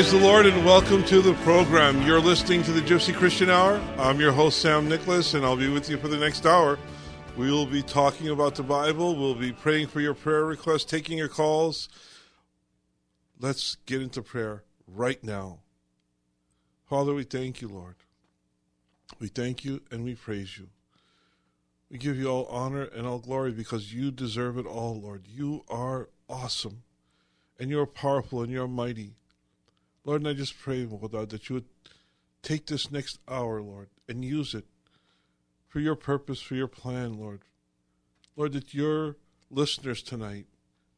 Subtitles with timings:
[0.00, 2.00] praise the Lord and welcome to the program.
[2.06, 3.78] You're listening to the Gypsy Christian Hour.
[3.98, 6.78] I'm your host, Sam Nicholas, and I'll be with you for the next hour.
[7.36, 9.14] We will be talking about the Bible.
[9.14, 11.90] We'll be praying for your prayer requests, taking your calls.
[13.38, 15.58] Let's get into prayer right now.
[16.88, 17.96] Father, we thank you, Lord.
[19.18, 20.68] We thank you and we praise you.
[21.90, 25.26] We give you all honor and all glory because you deserve it all, Lord.
[25.28, 26.84] You are awesome
[27.58, 29.16] and you're powerful and you're mighty.
[30.04, 31.68] Lord, and I just pray, Lord God, that you would
[32.42, 34.64] take this next hour, Lord, and use it
[35.68, 37.42] for your purpose, for your plan, Lord.
[38.36, 39.16] Lord, that your
[39.50, 40.46] listeners tonight,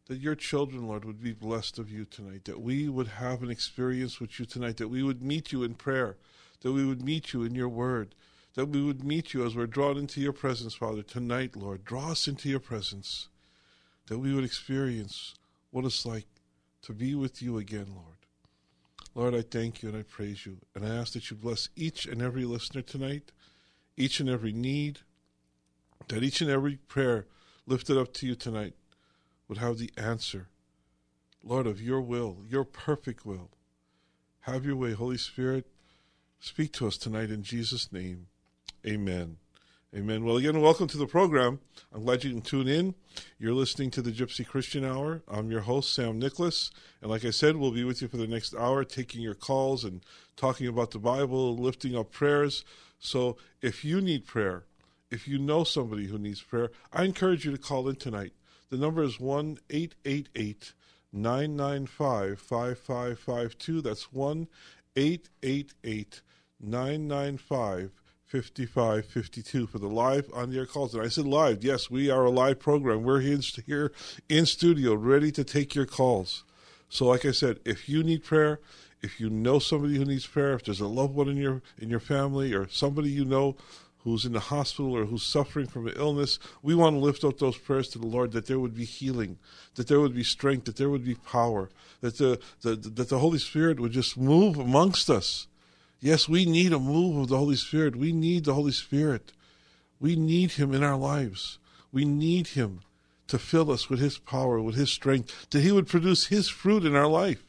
[0.06, 3.50] that your children, Lord, would be blessed of you tonight, that we would have an
[3.50, 6.16] experience with you tonight, that we would meet you in prayer,
[6.60, 8.14] that we would meet you in your word,
[8.54, 11.84] that we would meet you as we're drawn into your presence, Father, tonight, Lord.
[11.84, 13.28] Draw us into your presence,
[14.06, 15.34] that we would experience
[15.70, 16.26] what it's like
[16.82, 18.21] to be with you again, Lord.
[19.14, 20.58] Lord, I thank you and I praise you.
[20.74, 23.32] And I ask that you bless each and every listener tonight,
[23.96, 25.00] each and every need,
[26.08, 27.26] that each and every prayer
[27.66, 28.74] lifted up to you tonight
[29.48, 30.48] would have the answer,
[31.44, 33.50] Lord, of your will, your perfect will.
[34.40, 35.66] Have your way, Holy Spirit.
[36.40, 38.26] Speak to us tonight in Jesus' name.
[38.86, 39.36] Amen.
[39.94, 40.24] Amen.
[40.24, 41.60] Well, again, welcome to the program.
[41.92, 42.94] I'm glad you can tune in.
[43.38, 45.20] You're listening to the Gypsy Christian Hour.
[45.28, 46.70] I'm your host, Sam Nicholas.
[47.02, 49.84] And like I said, we'll be with you for the next hour, taking your calls
[49.84, 50.02] and
[50.34, 52.64] talking about the Bible, lifting up prayers.
[53.00, 54.64] So if you need prayer,
[55.10, 58.32] if you know somebody who needs prayer, I encourage you to call in tonight.
[58.70, 60.72] The number is 1 888
[61.12, 63.82] 995 5552.
[63.82, 64.48] That's 1
[64.96, 66.22] 888
[66.62, 67.90] 995
[68.32, 70.94] 5552 for the live on the air calls.
[70.94, 71.62] And I said live.
[71.62, 73.02] Yes, we are a live program.
[73.02, 73.92] We're here
[74.30, 76.42] in studio, ready to take your calls.
[76.88, 78.60] So, like I said, if you need prayer,
[79.02, 81.90] if you know somebody who needs prayer, if there's a loved one in your in
[81.90, 83.54] your family or somebody you know
[83.98, 87.38] who's in the hospital or who's suffering from an illness, we want to lift up
[87.38, 89.38] those prayers to the Lord that there would be healing,
[89.74, 91.68] that there would be strength, that there would be power,
[92.00, 95.48] that the, the that the Holy Spirit would just move amongst us
[96.04, 97.94] Yes, we need a move of the Holy Spirit.
[97.94, 99.32] We need the Holy Spirit.
[100.00, 101.60] We need Him in our lives.
[101.92, 102.80] We need Him
[103.28, 106.84] to fill us with His power, with His strength, that He would produce His fruit
[106.84, 107.44] in our life.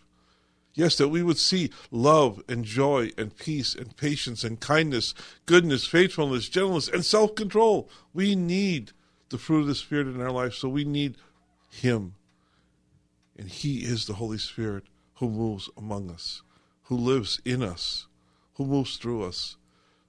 [0.75, 5.15] Yes, that we would see love and joy and peace and patience and kindness,
[5.47, 7.89] goodness, faithfulness, gentleness, and self control.
[8.13, 8.91] We need
[9.29, 11.15] the fruit of the Spirit in our life, so we need
[11.71, 12.13] Him.
[13.35, 14.83] And He is the Holy Spirit
[15.15, 16.43] who moves among us,
[16.83, 18.05] who lives in us
[18.55, 19.57] who moves through us.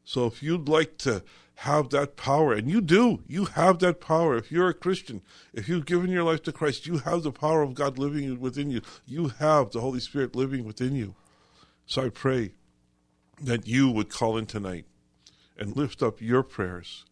[0.04, 1.22] So if you'd like to
[1.56, 4.36] have that power, and you do, you have that power.
[4.36, 5.22] If you're a Christian,
[5.52, 8.70] if you've given your life to Christ, you have the power of God living within
[8.70, 8.82] you.
[9.06, 11.14] You have the Holy Spirit living within you.
[11.86, 12.52] So I pray
[13.40, 14.84] that you would call in tonight
[15.56, 17.04] and lift up your prayers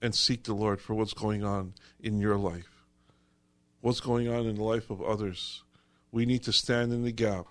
[0.00, 2.84] and seek the Lord for what's going on in your life,
[3.80, 5.62] what's going on in the life of others.
[6.10, 7.46] We need to stand in the gap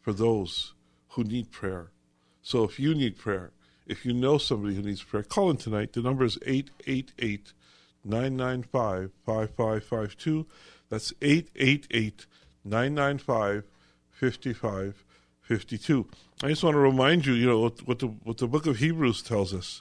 [0.00, 0.74] for those
[1.10, 1.90] who need prayer.
[2.44, 3.52] So if you need prayer,
[3.86, 5.94] if you know somebody who needs prayer, call in tonight.
[5.94, 7.54] The number is 888
[8.04, 10.46] 995 5552.
[10.90, 12.26] That's 888
[12.62, 13.64] 995
[14.12, 16.06] 5552.
[16.42, 18.76] I just want to remind you, you know, what, what, the, what the book of
[18.76, 19.80] Hebrews tells us.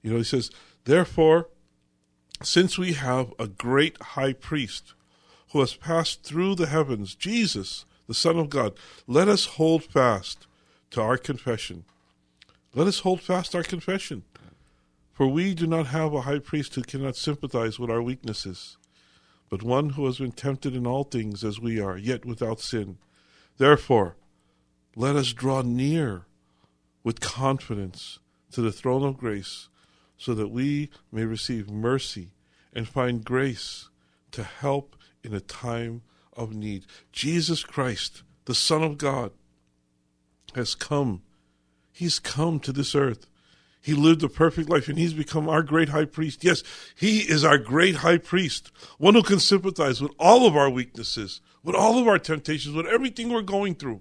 [0.00, 0.52] You know, he says,
[0.84, 1.48] Therefore,
[2.44, 4.94] since we have a great high priest
[5.50, 8.74] who has passed through the heavens, Jesus, the Son of God,
[9.08, 10.46] let us hold fast
[10.92, 11.84] to our confession.
[12.76, 14.24] Let us hold fast our confession.
[15.12, 18.78] For we do not have a high priest who cannot sympathize with our weaknesses,
[19.48, 22.98] but one who has been tempted in all things as we are, yet without sin.
[23.58, 24.16] Therefore,
[24.96, 26.26] let us draw near
[27.04, 28.18] with confidence
[28.50, 29.68] to the throne of grace,
[30.16, 32.32] so that we may receive mercy
[32.72, 33.88] and find grace
[34.32, 36.02] to help in a time
[36.36, 36.86] of need.
[37.12, 39.30] Jesus Christ, the Son of God,
[40.56, 41.22] has come.
[41.94, 43.26] He's come to this earth
[43.84, 46.42] he lived a perfect life and he's become our great high priest.
[46.42, 46.62] Yes,
[46.94, 51.42] he is our great high priest, one who can sympathize with all of our weaknesses,
[51.62, 54.00] with all of our temptations, with everything we're going through.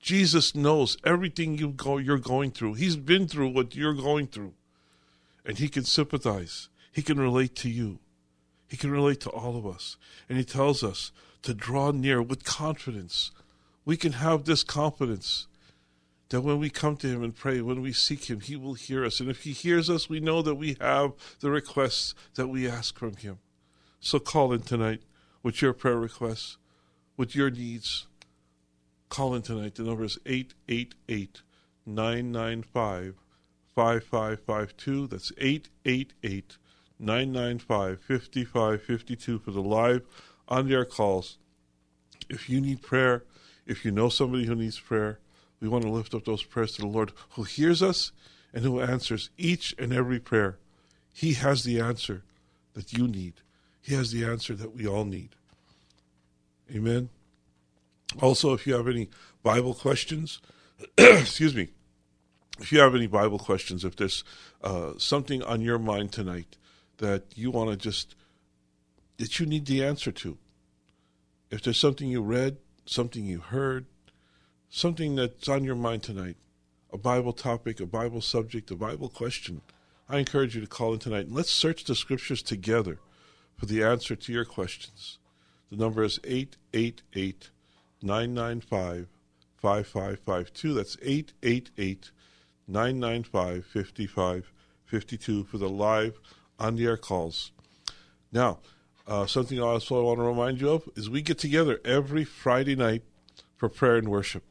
[0.00, 2.74] Jesus knows everything you go, you're going through.
[2.74, 4.54] He's been through what you're going through.
[5.44, 6.70] And he can sympathize.
[6.90, 7.98] He can relate to you.
[8.70, 9.98] He can relate to all of us.
[10.30, 11.12] And he tells us
[11.42, 13.32] to draw near with confidence.
[13.84, 15.46] We can have this confidence
[16.30, 19.04] that when we come to Him and pray, when we seek Him, He will hear
[19.04, 19.20] us.
[19.20, 22.98] And if He hears us, we know that we have the requests that we ask
[22.98, 23.38] from Him.
[24.00, 25.02] So call in tonight
[25.42, 26.56] with your prayer requests,
[27.16, 28.06] with your needs.
[29.08, 29.74] Call in tonight.
[29.74, 31.42] The number is 888
[31.84, 33.16] 995
[33.74, 35.06] 5552.
[35.08, 36.58] That's 888
[36.98, 40.06] 995 5552 for the live
[40.48, 41.38] on air calls.
[42.28, 43.24] If you need prayer,
[43.66, 45.18] if you know somebody who needs prayer,
[45.60, 48.12] we want to lift up those prayers to the Lord who hears us
[48.52, 50.58] and who answers each and every prayer.
[51.12, 52.22] He has the answer
[52.74, 53.34] that you need,
[53.80, 55.30] He has the answer that we all need.
[56.74, 57.08] Amen.
[58.20, 59.08] Also, if you have any
[59.42, 60.40] Bible questions,
[60.98, 61.68] excuse me,
[62.60, 64.24] if you have any Bible questions, if there's
[64.62, 66.56] uh, something on your mind tonight
[66.98, 68.14] that you want to just,
[69.18, 70.38] that you need the answer to,
[71.50, 73.86] if there's something you read, something you heard,
[74.70, 76.36] something that's on your mind tonight,
[76.92, 79.60] a Bible topic, a Bible subject, a Bible question,
[80.08, 82.98] I encourage you to call in tonight and let's search the scriptures together
[83.56, 85.18] for the answer to your questions.
[85.70, 87.50] The number is 888
[88.02, 89.08] 995
[89.56, 90.74] 5552.
[90.74, 92.10] That's 888
[92.66, 96.18] 995 5552 for the live
[96.58, 97.52] on the air calls.
[98.32, 98.58] Now,
[99.06, 102.76] uh, something I also want to remind you of is we get together every Friday
[102.76, 103.02] night
[103.56, 104.44] for prayer and worship.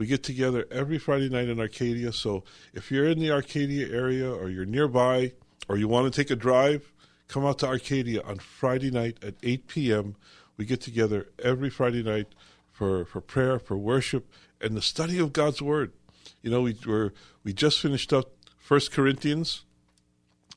[0.00, 2.10] We get together every Friday night in Arcadia.
[2.14, 2.42] So
[2.72, 5.32] if you're in the Arcadia area or you're nearby
[5.68, 6.90] or you want to take a drive,
[7.28, 10.16] come out to Arcadia on Friday night at 8 p.m.
[10.56, 12.28] We get together every Friday night
[12.72, 14.26] for, for prayer, for worship,
[14.58, 15.92] and the study of God's Word.
[16.40, 17.12] You know, we were
[17.44, 19.64] we just finished up First Corinthians,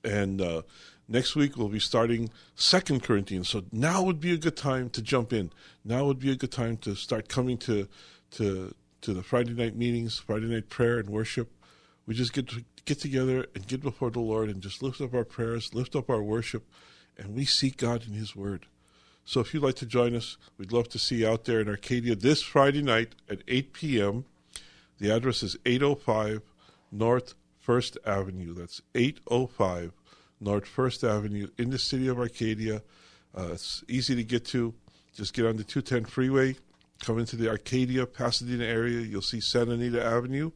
[0.06, 0.62] and uh,
[1.10, 3.50] next week we'll be starting Second Corinthians.
[3.50, 5.52] So now would be a good time to jump in.
[5.84, 7.90] Now would be a good time to start coming to
[8.32, 8.74] to
[9.04, 11.52] to the Friday night meetings, Friday night prayer and worship.
[12.06, 15.14] We just get to get together and get before the Lord and just lift up
[15.14, 16.66] our prayers, lift up our worship,
[17.18, 18.66] and we seek God in His Word.
[19.26, 21.68] So if you'd like to join us, we'd love to see you out there in
[21.68, 24.26] Arcadia this Friday night at 8 p.m.
[25.00, 26.42] The address is 805
[26.92, 28.54] North First Avenue.
[28.54, 29.92] That's 805
[30.40, 32.82] North First Avenue in the city of Arcadia.
[33.38, 34.74] Uh, it's easy to get to.
[35.14, 36.56] Just get on the 210 freeway
[37.04, 40.52] Come into the Arcadia, Pasadena area, you'll see Santa Anita Avenue.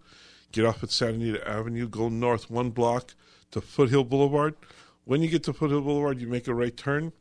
[0.54, 3.16] Get off at Santa Anita Avenue, go north one block
[3.52, 4.56] to Foothill Boulevard.
[5.04, 7.12] When you get to Foothill Boulevard, you make a right turn,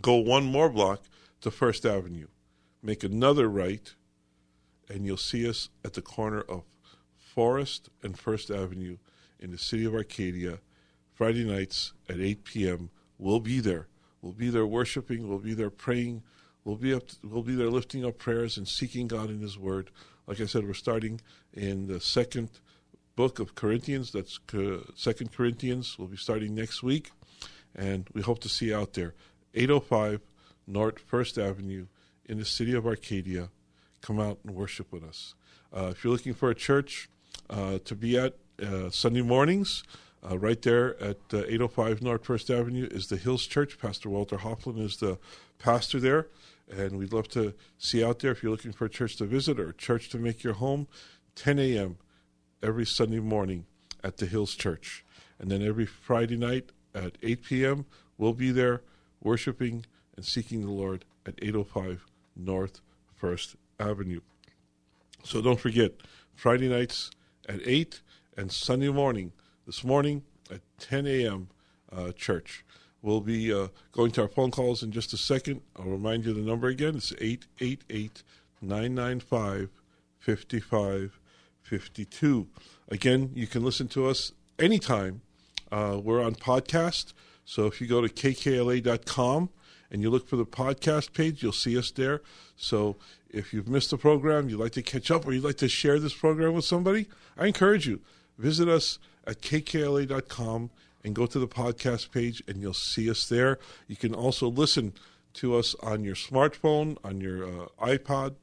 [0.00, 1.02] go one more block
[1.40, 2.28] to First Avenue.
[2.84, 3.92] Make another right,
[4.88, 6.62] and you'll see us at the corner of
[7.16, 8.98] Forest and First Avenue
[9.40, 10.60] in the city of Arcadia,
[11.14, 12.90] Friday nights at 8 p.m.
[13.18, 13.88] We'll be there.
[14.22, 16.22] We'll be there worshiping, we'll be there praying,
[16.66, 17.06] We'll be up.
[17.06, 19.92] To, we'll be there lifting up prayers and seeking God in His Word.
[20.26, 21.20] Like I said, we're starting
[21.54, 22.50] in the second
[23.14, 24.10] book of Corinthians.
[24.10, 24.40] That's
[24.96, 25.96] Second Corinthians.
[25.96, 27.12] We'll be starting next week,
[27.76, 29.14] and we hope to see you out there.
[29.54, 30.20] 805
[30.66, 31.86] North First Avenue
[32.24, 33.50] in the city of Arcadia.
[34.00, 35.36] Come out and worship with us.
[35.72, 37.08] Uh, if you're looking for a church
[37.48, 39.84] uh, to be at uh, Sunday mornings,
[40.28, 43.78] uh, right there at uh, 805 North First Avenue is the Hills Church.
[43.78, 45.18] Pastor Walter Hoffman is the
[45.60, 46.26] pastor there
[46.70, 49.60] and we'd love to see out there if you're looking for a church to visit
[49.60, 50.88] or a church to make your home.
[51.36, 51.98] 10 a.m.
[52.62, 53.66] every Sunday morning
[54.02, 55.04] at the Hills Church.
[55.38, 58.82] And then every Friday night at 8 p.m., we'll be there
[59.22, 59.84] worshiping
[60.16, 62.80] and seeking the Lord at 805 North
[63.14, 64.20] First Avenue.
[65.22, 65.92] So don't forget,
[66.34, 67.10] Friday nights
[67.48, 68.00] at 8
[68.36, 69.32] and Sunday morning,
[69.66, 71.48] this morning at 10 a.m.,
[71.92, 72.64] uh, church.
[73.02, 75.60] We'll be uh, going to our phone calls in just a second.
[75.76, 76.96] I'll remind you the number again.
[76.96, 78.22] It's 888
[78.60, 79.70] 995
[80.18, 82.48] 5552.
[82.88, 85.20] Again, you can listen to us anytime.
[85.70, 87.12] Uh, we're on podcast.
[87.44, 89.50] So if you go to kkla.com
[89.90, 92.22] and you look for the podcast page, you'll see us there.
[92.56, 92.96] So
[93.30, 96.00] if you've missed the program, you'd like to catch up, or you'd like to share
[96.00, 98.00] this program with somebody, I encourage you
[98.38, 100.70] visit us at kkla.com
[101.06, 103.60] and go to the podcast page, and you'll see us there.
[103.86, 104.92] You can also listen
[105.34, 108.34] to us on your smartphone, on your uh, iPod,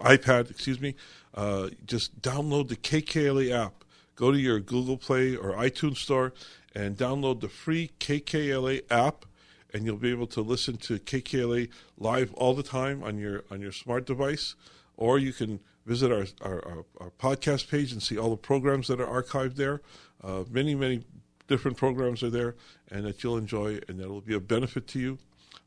[0.00, 0.94] iPad, excuse me.
[1.34, 3.84] Uh, just download the KKLA app.
[4.16, 6.32] Go to your Google Play or iTunes store
[6.74, 9.26] and download the free KKLA app,
[9.74, 13.60] and you'll be able to listen to KKLA live all the time on your on
[13.60, 14.54] your smart device.
[14.96, 18.88] Or you can visit our our, our, our podcast page and see all the programs
[18.88, 19.82] that are archived there.
[20.24, 21.04] Uh, many many
[21.48, 22.54] different programs are there,
[22.90, 25.18] and that you'll enjoy, and that will be a benefit to you.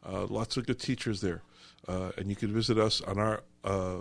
[0.05, 1.41] Uh, lots of good teachers there,
[1.87, 3.99] uh, and you can visit us on our uh,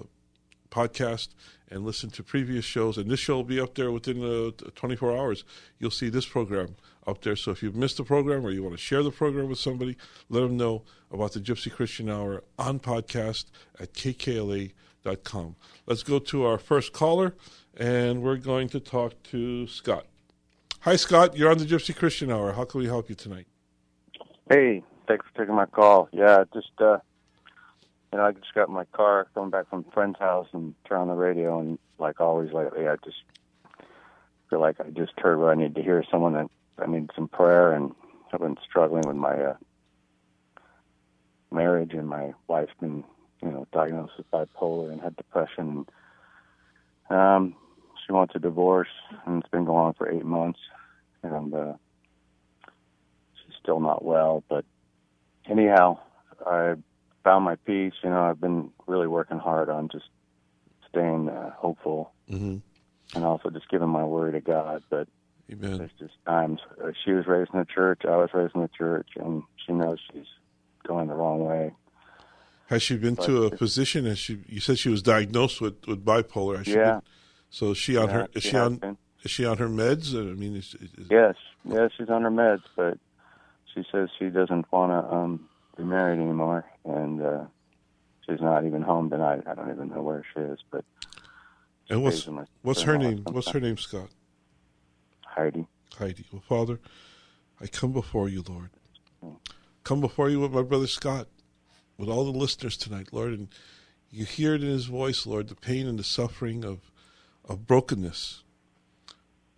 [0.70, 1.28] podcast
[1.70, 2.96] and listen to previous shows.
[2.96, 5.44] And this show will be up there within uh, 24 hours.
[5.78, 7.37] You'll see this program up there.
[7.37, 9.96] So if you've missed the program or you want to share the program with somebody,
[10.28, 13.46] let them know about the Gypsy Christian Hour on podcast
[13.78, 15.56] at kkla.com.
[15.87, 17.34] Let's go to our first caller,
[17.76, 20.06] and we're going to talk to Scott.
[20.84, 21.37] Hi, Scott.
[21.37, 22.52] You're on the Gypsy Christian Hour.
[22.52, 23.46] How can we help you tonight?
[24.49, 26.08] Hey, thanks for taking my call.
[26.10, 26.96] Yeah, just uh,
[28.10, 31.00] you know, I just got my car coming back from a friend's house and turn
[31.00, 33.18] on the radio, and like always lately, I just
[34.49, 36.02] feel like I just heard what I need to hear.
[36.10, 36.46] Someone that
[36.78, 37.94] I need some prayer, and
[38.32, 39.56] I've been struggling with my uh,
[41.52, 43.04] marriage, and my wife's been
[43.42, 45.84] you know diagnosed with bipolar and had depression.
[47.10, 47.54] Um,
[48.11, 48.88] she wants a divorce,
[49.25, 50.59] and it's been going on for eight months,
[51.23, 51.75] and uh,
[52.67, 54.43] she's still not well.
[54.49, 54.64] But
[55.49, 56.00] anyhow,
[56.45, 56.75] I
[57.23, 57.93] found my peace.
[58.02, 60.07] You know, I've been really working hard on just
[60.88, 62.57] staying uh, hopeful, mm-hmm.
[63.14, 64.83] and also just giving my word to God.
[64.90, 65.07] But
[65.52, 65.79] Amen.
[65.79, 68.71] there's just times uh, she was raised in the church, I was raised in the
[68.76, 70.26] church, and she knows she's
[70.85, 71.73] going the wrong way.
[72.67, 74.05] Has she been But to a physician?
[74.07, 74.43] Has she?
[74.49, 76.59] You said she was diagnosed with, with bipolar.
[76.59, 77.00] Has she Yeah.
[77.50, 78.28] So is she on Yeah, her?
[78.35, 78.76] Is she she on?
[78.76, 78.97] been.
[79.23, 80.14] Is she on her meds?
[80.14, 82.99] I mean, is, is, Yes, yes, she's on her meds, but
[83.75, 87.45] she says she doesn't want to um, be married anymore, and uh,
[88.26, 89.42] she's not even home tonight.
[89.47, 90.85] I don't even know where she is, but
[91.90, 93.25] and what's stays in my what's her name?
[93.30, 93.76] What's her name?
[93.76, 94.09] Scott
[95.26, 95.66] Heidi.
[95.99, 96.25] Heidi.
[96.33, 96.80] Well, Father,
[97.61, 98.71] I come before you, Lord.
[99.85, 101.28] Come before you with my brother Scott,
[101.99, 103.49] with all the listeners tonight, Lord, and
[104.11, 106.89] you hear it in his voice, Lord, the pain and the suffering of
[107.49, 108.42] of brokenness.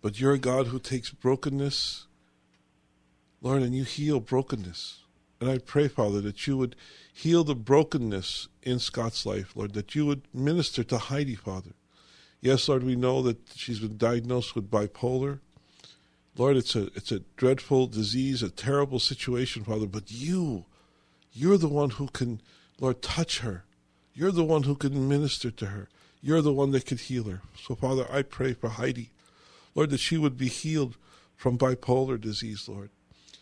[0.01, 2.07] But you're a God who takes brokenness,
[3.41, 4.99] Lord, and you heal brokenness.
[5.39, 6.75] And I pray, Father, that you would
[7.13, 11.71] heal the brokenness in Scott's life, Lord, that you would minister to Heidi, Father.
[12.41, 15.39] Yes, Lord, we know that she's been diagnosed with bipolar.
[16.35, 20.65] Lord, it's a it's a dreadful disease, a terrible situation, Father, but you,
[21.31, 22.41] you're the one who can,
[22.79, 23.63] Lord, touch her.
[24.13, 25.89] You're the one who can minister to her.
[26.25, 27.41] You're the one that could heal her.
[27.61, 29.09] So, Father, I pray for Heidi,
[29.75, 30.95] Lord, that she would be healed
[31.35, 32.89] from bipolar disease, Lord.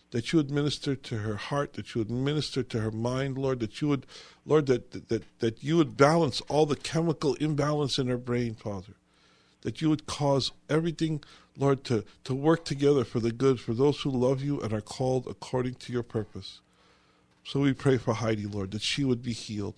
[0.09, 3.59] That you would minister to her heart, that you would minister to her mind, Lord,
[3.59, 4.07] that you would,
[4.47, 8.93] Lord, that, that, that you would balance all the chemical imbalance in her brain, Father.
[9.61, 11.23] That you would cause everything,
[11.55, 14.81] Lord, to, to work together for the good for those who love you and are
[14.81, 16.61] called according to your purpose.
[17.43, 19.75] So we pray for Heidi, Lord, that she would be healed.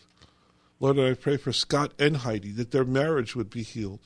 [0.80, 4.00] Lord, I pray for Scott and Heidi that their marriage would be healed,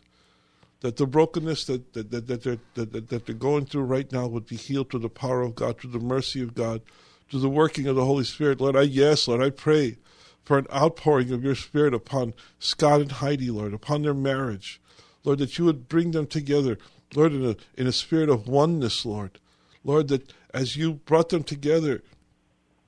[0.81, 4.27] that the brokenness that, that, that, that, they're, that, that, they're going through right now
[4.27, 6.81] would be healed through the power of God, through the mercy of God,
[7.29, 8.61] through the working of the Holy Spirit.
[8.61, 9.97] Lord, I, yes, Lord, I pray
[10.43, 14.79] for an outpouring of your Spirit upon Scott and Heidi, Lord, upon their marriage.
[15.23, 16.77] Lord, that you would bring them together,
[17.13, 19.39] Lord, in a, in a spirit of oneness, Lord.
[19.83, 22.01] Lord, that as you brought them together,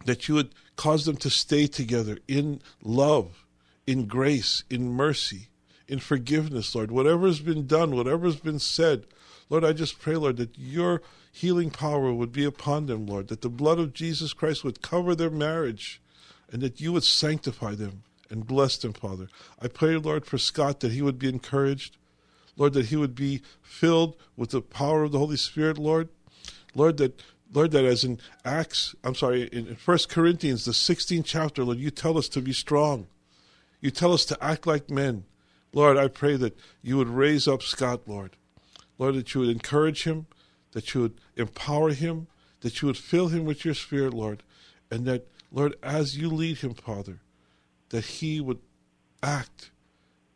[0.05, 3.45] that you would cause them to stay together in love,
[3.89, 5.47] in grace, in mercy,
[5.87, 6.91] in forgiveness, Lord.
[6.91, 9.07] Whatever has been done, whatever has been said,
[9.49, 13.41] Lord, I just pray, Lord, that your healing power would be upon them, Lord, that
[13.41, 15.99] the blood of Jesus Christ would cover their marriage,
[16.51, 19.27] and that you would sanctify them and bless them, Father.
[19.59, 21.97] I pray, Lord, for Scott that he would be encouraged,
[22.57, 26.09] Lord, that he would be filled with the power of the Holy Spirit, Lord.
[26.75, 27.19] Lord, that
[27.51, 31.89] Lord, that as in Acts, I'm sorry, in First Corinthians, the 16th chapter, Lord, you
[31.89, 33.07] tell us to be strong.
[33.81, 35.25] You tell us to act like men.
[35.73, 38.35] Lord, I pray that you would raise up Scott, Lord.
[38.97, 40.27] Lord, that you would encourage him,
[40.71, 42.27] that you would empower him,
[42.61, 44.43] that you would fill him with your spirit, Lord,
[44.91, 47.21] and that, Lord, as you lead him, Father,
[47.89, 48.59] that he would
[49.23, 49.71] act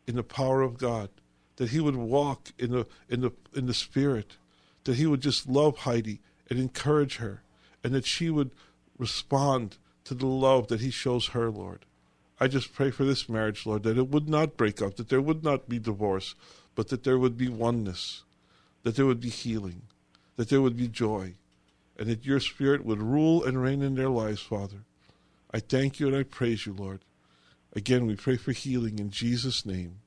[0.06, 1.10] in the power of God,
[1.56, 4.36] that he would walk in the in the in the spirit,
[4.84, 7.42] that he would just love Heidi and encourage her,
[7.82, 8.50] and that she would
[8.98, 11.84] respond to the love that he shows her, Lord.
[12.40, 15.20] I just pray for this marriage, Lord, that it would not break up, that there
[15.20, 16.34] would not be divorce,
[16.74, 18.24] but that there would be oneness,
[18.82, 19.82] that there would be healing,
[20.36, 21.34] that there would be joy,
[21.96, 24.84] and that your Spirit would rule and reign in their lives, Father.
[25.52, 27.04] I thank you and I praise you, Lord.
[27.76, 30.00] Again, we pray for healing in Jesus' name.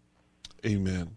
[0.65, 1.15] Amen.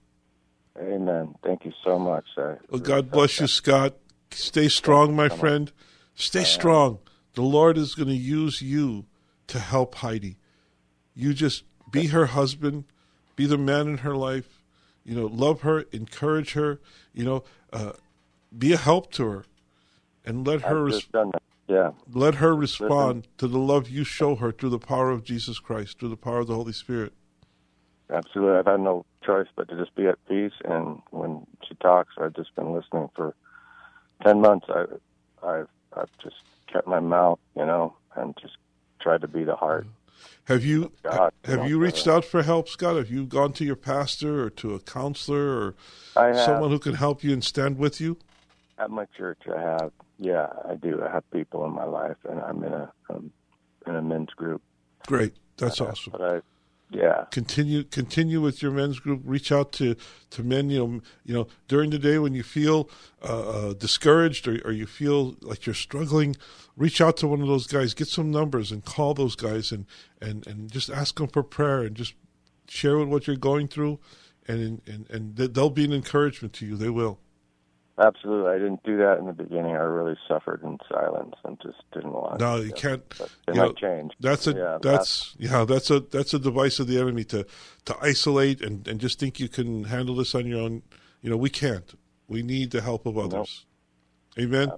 [0.79, 1.35] Amen.
[1.43, 2.25] Thank you so much.
[2.37, 3.95] well, God bless you, Scott.
[4.31, 5.73] Stay strong, my friend.
[6.15, 6.99] Stay strong.
[7.35, 9.07] The Lord is going to use you
[9.49, 10.37] to help Heidi.
[11.21, 12.85] You just be her husband,
[13.37, 14.63] be the man in her life.
[15.05, 16.81] You know, love her, encourage her.
[17.13, 17.93] You know, uh,
[18.57, 19.45] be a help to her,
[20.25, 20.85] and let her.
[20.85, 21.09] Res-
[21.69, 21.91] yeah.
[22.11, 23.33] Let her respond Listen.
[23.37, 26.39] to the love you show her through the power of Jesus Christ, through the power
[26.39, 27.13] of the Holy Spirit.
[28.09, 30.55] Absolutely, I've had no choice but to just be at peace.
[30.65, 33.35] And when she talks, I've just been listening for
[34.25, 34.67] ten months.
[34.71, 34.85] I,
[35.47, 36.37] I've I've just
[36.73, 38.57] kept my mouth, you know, and just
[39.01, 39.87] tried to be the heart.
[40.45, 42.97] Have you God, have you, reached out for help, Scott?
[42.97, 45.75] Have you gone to your pastor or to a counselor or
[46.15, 48.19] someone who can help you and stand with you?
[48.79, 49.93] At my church, I have.
[50.19, 51.03] Yeah, I do.
[51.03, 53.31] I have people in my life, and I'm in a um,
[53.87, 54.63] in a men's group.
[55.07, 56.13] Great, that's but, awesome.
[56.13, 56.41] But I
[56.93, 57.25] yeah.
[57.31, 59.23] Continue continue with your men's group.
[59.25, 59.95] Reach out to
[60.31, 62.91] to men you know you know during the day when you feel
[63.23, 66.37] uh, uh, discouraged or, or you feel like you're struggling
[66.81, 67.95] reach out to one of those guys.
[67.95, 69.87] Get some numbers and call those guys and
[70.21, 72.15] and and just ask them for prayer and just
[72.67, 74.01] share what you're going through.
[74.49, 76.77] And and and they'll be an encouragement to you.
[76.77, 77.21] They will
[78.01, 79.77] Absolutely, I didn't do that in the beginning.
[79.77, 82.41] I really suffered in silence and just didn't want.
[82.41, 83.03] No, you can't.
[83.21, 84.13] It you might change.
[84.19, 87.47] That's a yeah, that's yeah that's a that's a device of the enemy to
[87.85, 90.83] to isolate and and just think you can handle this on your own.
[91.21, 91.93] You know, we can't.
[92.27, 93.67] We need the help of others.
[94.37, 94.47] Nope.
[94.47, 94.73] Amen.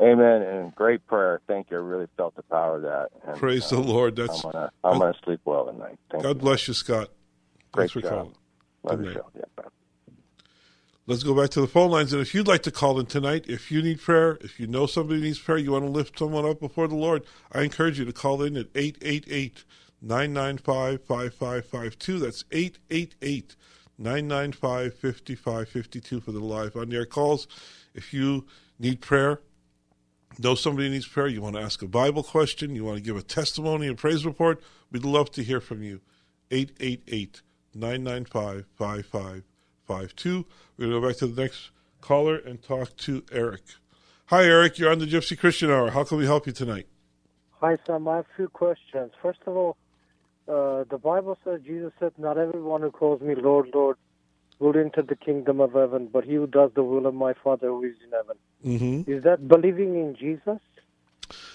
[0.00, 0.42] Amen.
[0.42, 1.42] And great prayer.
[1.46, 1.76] Thank you.
[1.76, 3.08] I really felt the power of that.
[3.26, 4.16] And, Praise uh, the Lord.
[4.16, 5.98] That's I'm gonna, I'm gonna sleep well tonight.
[6.10, 6.42] Thank God you.
[6.42, 7.10] bless you, Scott.
[7.72, 8.10] Great Thanks for job.
[8.10, 8.34] calling.
[8.84, 9.20] Love Good your night.
[9.20, 9.30] show.
[9.34, 9.64] Yeah, bye.
[11.10, 12.12] Let's go back to the phone lines.
[12.12, 14.86] And if you'd like to call in tonight, if you need prayer, if you know
[14.86, 18.04] somebody needs prayer, you want to lift someone up before the Lord, I encourage you
[18.04, 19.64] to call in at 888
[20.00, 22.18] 995 5552.
[22.20, 23.56] That's 888
[23.98, 27.48] 995 5552 for the live on air calls.
[27.92, 28.46] If you
[28.78, 29.40] need prayer,
[30.38, 33.16] know somebody needs prayer, you want to ask a Bible question, you want to give
[33.16, 36.02] a testimony, a praise report, we'd love to hear from you.
[36.52, 37.42] 888
[37.74, 39.49] 995 5552.
[39.90, 40.06] We're
[40.78, 43.62] going to go back to the next caller and talk to Eric.
[44.26, 44.78] Hi, Eric.
[44.78, 45.90] You're on the Gypsy Christian Hour.
[45.90, 46.86] How can we help you tonight?
[47.60, 48.06] Hi, Sam.
[48.06, 49.10] I have a few questions.
[49.20, 49.76] First of all,
[50.46, 53.96] uh, the Bible says, Jesus said, Not everyone who calls me Lord, Lord
[54.60, 57.66] will enter the kingdom of heaven, but he who does the will of my Father
[57.66, 58.36] who is in heaven.
[58.64, 59.10] Mm-hmm.
[59.10, 60.60] Is that believing in Jesus?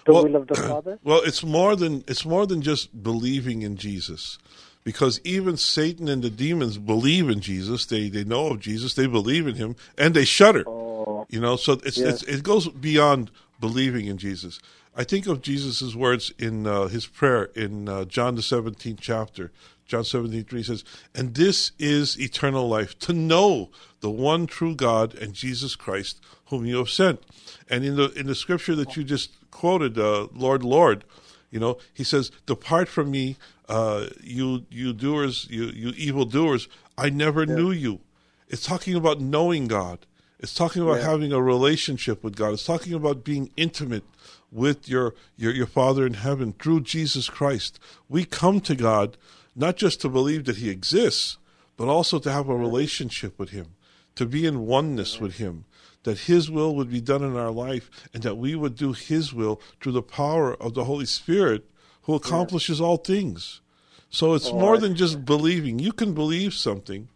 [0.05, 0.99] The well, will of the Father?
[1.03, 4.37] Well, it's more than it's more than just believing in Jesus
[4.85, 7.85] because even Satan and the demons believe in Jesus.
[7.85, 8.93] They they know of Jesus.
[8.93, 10.63] They believe in him, and they shudder.
[10.65, 12.21] Oh, you know, so it's, yes.
[12.21, 14.59] it's it goes beyond believing in Jesus.
[14.95, 19.51] I think of Jesus' words in uh, his prayer in uh, John the seventeenth chapter.
[19.87, 23.69] John 17, 3 says, And this is eternal life, to know
[23.99, 27.21] the one true God and Jesus Christ, whom you have sent.
[27.69, 31.03] And in the in the scripture that you just quoted, uh, Lord, Lord,
[31.51, 36.67] you know, he says, "Depart from me, uh, you you doers, you you evil doers.
[36.97, 37.55] I never Yeah.
[37.55, 37.99] knew you."
[38.47, 40.05] It's talking about knowing God.
[40.39, 41.09] It's talking about Yeah.
[41.11, 42.53] having a relationship with God.
[42.53, 44.03] It's talking about being intimate
[44.51, 47.79] with your, your your Father in heaven through Jesus Christ.
[48.07, 49.17] We come to God
[49.55, 51.37] not just to believe that He exists,
[51.77, 53.67] but also to have a relationship with Him,
[54.15, 55.65] to be in oneness with Him,
[56.03, 59.33] that His will would be done in our life, and that we would do His
[59.33, 61.65] will through the power of the Holy Spirit,
[62.05, 63.61] who accomplishes all things.
[64.09, 65.79] So it's Oh, more I than just believing.
[65.79, 67.09] You can believe something,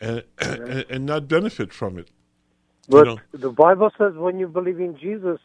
[0.00, 2.08] and and, and not benefit from it.
[2.88, 3.18] But know.
[3.32, 5.40] the Bible says when you believe in Jesus,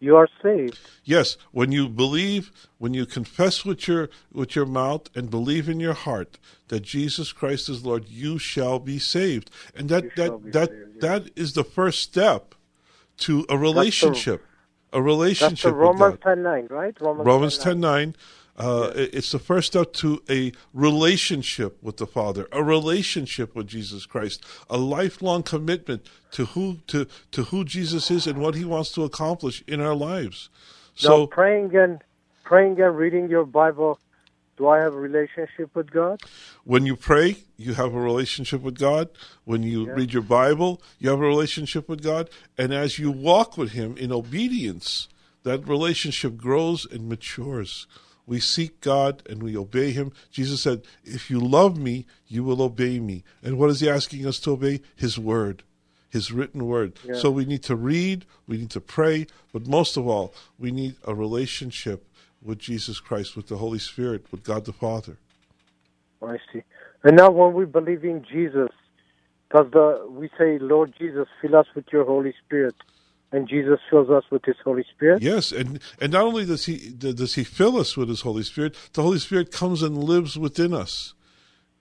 [0.00, 0.78] you are saved.
[1.04, 5.80] Yes, when you believe, when you confess with your with your mouth and believe in
[5.80, 9.50] your heart that Jesus Christ is Lord, you shall be saved.
[9.74, 11.02] And that You that that saved, yes.
[11.02, 12.54] that is the first step
[13.18, 14.48] to a relationship.
[14.92, 15.02] a
[15.42, 16.18] That's relationship the with Romans.
[16.22, 16.94] 10 9, right?
[17.00, 18.16] Romans 10 9.
[18.60, 24.04] Uh, It's the first step to a relationship with the Father, a relationship with Jesus
[24.06, 28.92] Christ, a lifelong commitment to who to to who Jesus is and what He wants
[28.92, 30.50] to accomplish in our lives.
[31.02, 32.02] now, So praying and
[32.44, 33.98] praying and reading your Bible,
[34.58, 36.20] do I have a relationship with God?
[36.64, 39.08] when you pray, you have a relationship with God.
[39.44, 42.28] When you read your Bible, you have a relationship with God.
[42.58, 45.08] And as you walk with Him in obedience,
[45.44, 47.86] that relationship grows and matures.
[48.26, 50.12] We seek God and we obey Him.
[50.30, 53.24] Jesus said, If you love me, you will obey me.
[53.42, 54.80] And what is He asking us to obey?
[54.96, 55.62] His word.
[56.10, 56.98] His written word.
[57.14, 60.96] So we need to read, we need to pray, but most of all, we need
[61.04, 62.04] a relationship
[62.42, 65.18] with Jesus Christ, with the Holy Spirit, with God the Father.
[66.22, 66.62] I see.
[67.04, 68.70] And now, when we believe in Jesus,
[69.54, 72.74] does the we say, Lord Jesus, fill us with your Holy Spirit,
[73.32, 75.22] and Jesus fills us with His Holy Spirit?
[75.22, 78.76] Yes, and and not only does he does he fill us with his Holy Spirit,
[78.92, 81.14] the Holy Spirit comes and lives within us.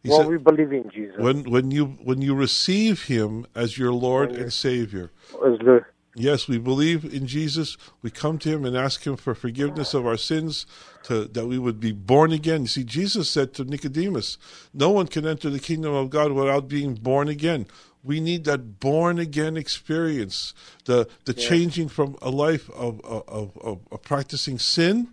[0.03, 1.17] He Well, said, we believe in Jesus.
[1.17, 5.11] when when you when you receive him as your Lord and Savior,
[5.45, 5.85] As the-
[6.15, 7.75] yes, we believe in Jesus.
[8.01, 10.65] We come to him and ask him for forgiveness of our sins,
[11.03, 12.61] to that we would be born again.
[12.61, 14.37] You see, Jesus said to Nicodemus,
[14.73, 17.65] "No one can enter the kingdom of God without being born again."
[18.03, 20.53] We need that born again experience,
[20.85, 25.09] the the changing from a life of of, of, of, practicing sin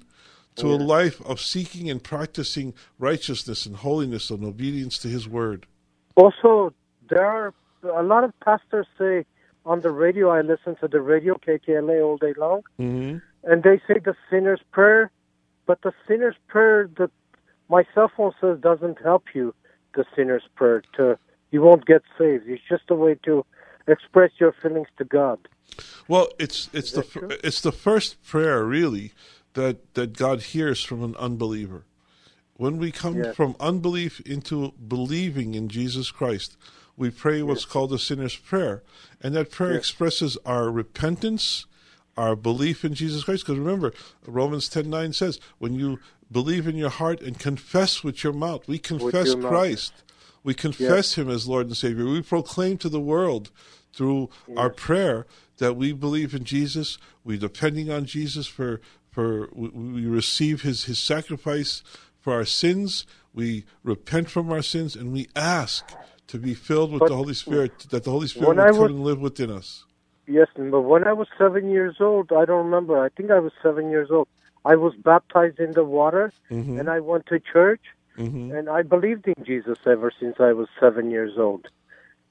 [0.57, 5.67] to a life of seeking and practicing righteousness and holiness and obedience to His word.
[6.17, 6.73] also,
[7.11, 9.25] there are a lot of pastors say
[9.65, 10.31] on the radio.
[10.31, 13.19] I listen to the radio KKLA all day long, Mm-hmm.
[13.51, 15.11] and they say the sinner's prayer,
[15.67, 17.11] but the sinner's prayer, the
[17.69, 19.53] my cell phone says doesn't help you.
[19.95, 21.19] The sinner's prayer to
[21.51, 22.45] you won't get saved.
[22.49, 23.45] It's just a way to
[23.87, 25.39] express your feelings to God.
[26.09, 29.13] Well, it's it's the fir- it's the first prayer really
[29.55, 31.85] that that God hears from an unbeliever.
[32.55, 33.37] When we come Yes.
[33.37, 36.57] from unbelief into believing in Jesus Christ,
[36.97, 38.83] we pray what's called the sinner's prayer,
[39.21, 41.67] and that prayer expresses our repentance,
[42.17, 43.45] our belief in Jesus Christ.
[43.45, 43.93] Because remember,
[44.27, 45.99] Romans ten nine says, "When you
[46.33, 49.93] believe in your heart and confess with your mouth, we confess your mouth, Christ."
[50.47, 52.05] We confess Him as Lord and Savior.
[52.05, 53.51] We proclaim to the world
[53.93, 55.27] through our prayer
[55.59, 56.99] that we believe in Jesus.
[57.25, 58.81] We're depending on Jesus for
[59.11, 61.83] for we, receive His His sacrifice
[62.21, 63.07] for our sins.
[63.35, 65.91] We repent from our sins, and we ask
[66.29, 67.81] to be filled with But the Holy Spirit.
[67.91, 69.85] That the Holy Spirit will come and live within us.
[70.29, 73.03] Yes, but when I was seven years old, I don't remember.
[73.03, 74.29] I think I was seven years old.
[74.65, 76.79] I was baptized in the water, Mm-hmm.
[76.79, 77.81] and I went to church,
[78.17, 81.69] and I believed in Jesus ever since I was seven years old.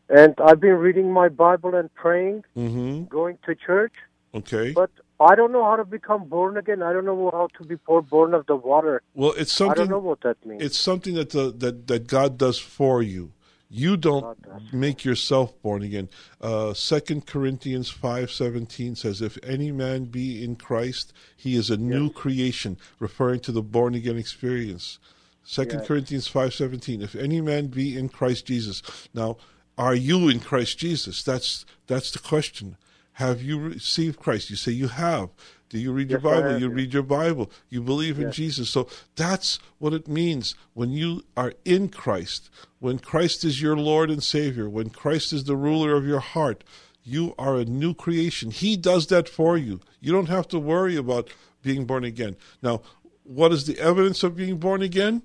[0.10, 3.06] And I've been reading my Bible and praying, mm-hmm.
[3.06, 3.94] going to church,
[4.36, 4.72] Okay.
[4.72, 6.84] but I don't know how to become born again.
[6.84, 9.02] I don't know how to be born of the water.
[9.16, 9.72] well, it's something.
[9.72, 10.62] I don't know what that means.
[10.62, 13.32] it's something that the that that God does for you.
[13.68, 14.38] You don't
[14.72, 16.08] make yourself born again.
[16.40, 21.78] Uh, Second Corinthians five seventeen says, "If any man be in Christ, he is a
[21.78, 25.00] new creation," referring to the born again experience.
[25.46, 25.86] Second.
[25.86, 27.02] Corinthians five seventeen.
[27.02, 28.82] If any man be in Christ Jesus,
[29.14, 29.38] now
[29.78, 31.24] are you in Christ Jesus?
[31.24, 32.78] That's that's the question.
[33.14, 34.50] Have you received Christ?
[34.50, 35.30] You say you have.
[35.70, 36.60] Do you read your Yes, I Bible?
[36.60, 37.52] You read your Bible.
[37.70, 38.36] You believe in Yes.
[38.36, 38.70] Jesus.
[38.70, 42.50] So that's what it means when you are in Christ.
[42.80, 46.64] When Christ is your Lord and Savior, when Christ is the ruler of your heart,
[47.04, 48.52] you are a new creation.
[48.52, 49.80] He does that for you.
[50.02, 51.30] You don't have to worry about
[51.62, 52.36] being born again.
[52.62, 52.82] Now,
[53.24, 55.24] what is the evidence of being born again?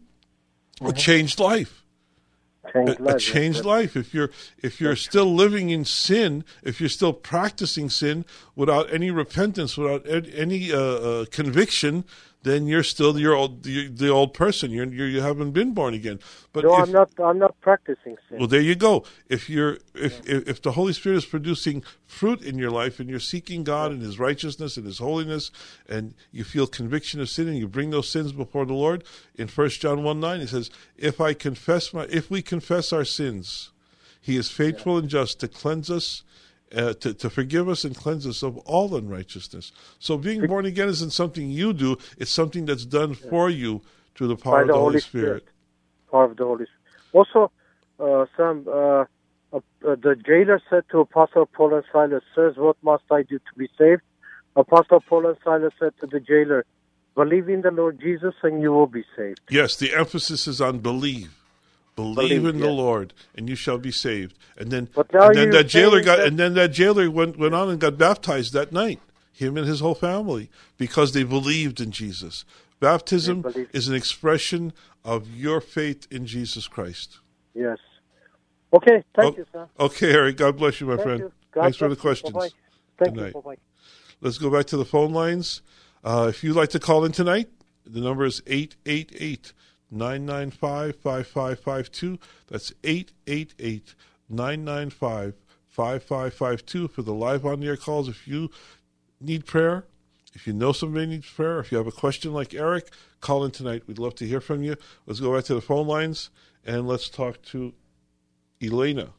[0.81, 1.81] A changed life
[2.73, 3.97] Changed a, a changed life.
[3.97, 4.31] If you're
[4.63, 10.07] if you're still living in sin, if you're still practicing sin without any repentance, without
[10.09, 12.05] any uh, uh, conviction,
[12.43, 14.71] then you're still your old the, the old person.
[14.71, 16.21] You're, you're you haven't been born again.
[16.53, 17.11] But No, if, I'm not.
[17.19, 18.39] I'm not practicing sin.
[18.39, 19.05] well, there you go.
[19.29, 23.11] If you're if, if if the Holy Spirit is producing fruit in your life and
[23.11, 25.51] you're seeking God and His righteousness and His holiness,
[25.89, 29.05] and you feel conviction of sin and you bring those sins before the Lord,
[29.37, 33.05] in First John one nine it says, "If I confess my if we confess our
[33.05, 33.71] sins,
[34.21, 36.23] He is faithful and just to cleanse us."
[36.73, 39.73] Uh, to, to forgive us and cleanse us of all unrighteousness.
[39.99, 43.83] So being born again isn't something you do; it's something that's done for you
[44.15, 45.49] through the power By of the the Holy Holy Spirit.
[46.13, 46.77] Part of the Holy Spirit.
[47.13, 47.51] Also,
[47.99, 49.05] uh, Sam, uh,
[49.53, 53.39] uh, uh, the jailer said to Apostle Paul and Silas, Sirs, what must I do
[53.39, 54.03] to be saved?
[54.57, 56.65] Apostle Paul and Silas said to the jailer,
[57.15, 59.41] Believe in the Lord Jesus and you will be saved.
[59.51, 61.40] Yes, the emphasis is on believe.
[62.03, 62.71] Believe, Believe, in the.
[62.71, 64.37] Lord, and you shall be saved.
[64.57, 67.69] And then, and then that jailer got, that- and then that jailer went went on
[67.71, 69.01] and got baptized that night.
[69.33, 72.45] Him and his whole family, because they believed in Jesus.
[72.79, 74.73] Baptism is an expression
[75.05, 77.21] of your faith in Jesus Christ.
[77.55, 77.79] Yes.
[78.73, 79.03] Okay.
[79.17, 79.69] Thank Oh, you, sir.
[79.79, 80.37] Okay, Eric.
[80.37, 81.21] God bless you, my Thank friend.
[81.21, 81.33] you.
[81.55, 82.33] Thanks for the questions.
[82.33, 82.49] Bye-bye.
[82.99, 83.33] Thank Good you.
[83.41, 83.57] Bye-bye.
[84.21, 85.63] Let's go back to the phone lines.
[86.05, 87.49] Uh, if you'd like to call in tonight,
[87.87, 89.53] the number is 888
[89.91, 92.19] 995 5552.
[92.49, 93.95] That's 888
[94.29, 95.35] 995
[95.69, 98.09] 5552 for the live on air calls.
[98.09, 98.51] If you
[99.21, 99.85] need prayer,
[100.35, 103.51] if you know somebody needs prayer, if you have a question like Eric, call in
[103.51, 103.83] tonight.
[103.87, 104.77] We'd love to hear from you.
[105.07, 106.31] Let's go back to the phone lines
[106.65, 107.73] and let's talk to
[108.63, 109.11] Elena.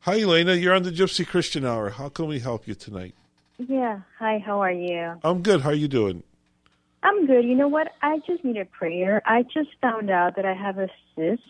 [0.00, 0.54] Hi, Elena.
[0.54, 1.90] You're on the Gypsy Christian Hour.
[1.90, 3.14] How can we help you tonight?
[3.58, 4.00] Yeah.
[4.18, 5.14] Hi, how are you?
[5.24, 5.62] I'm good.
[5.62, 6.22] How are you doing?
[7.02, 7.44] I'm good.
[7.44, 7.92] You know what?
[8.02, 9.22] I just need a prayer.
[9.24, 11.42] I just found out that I have a cyst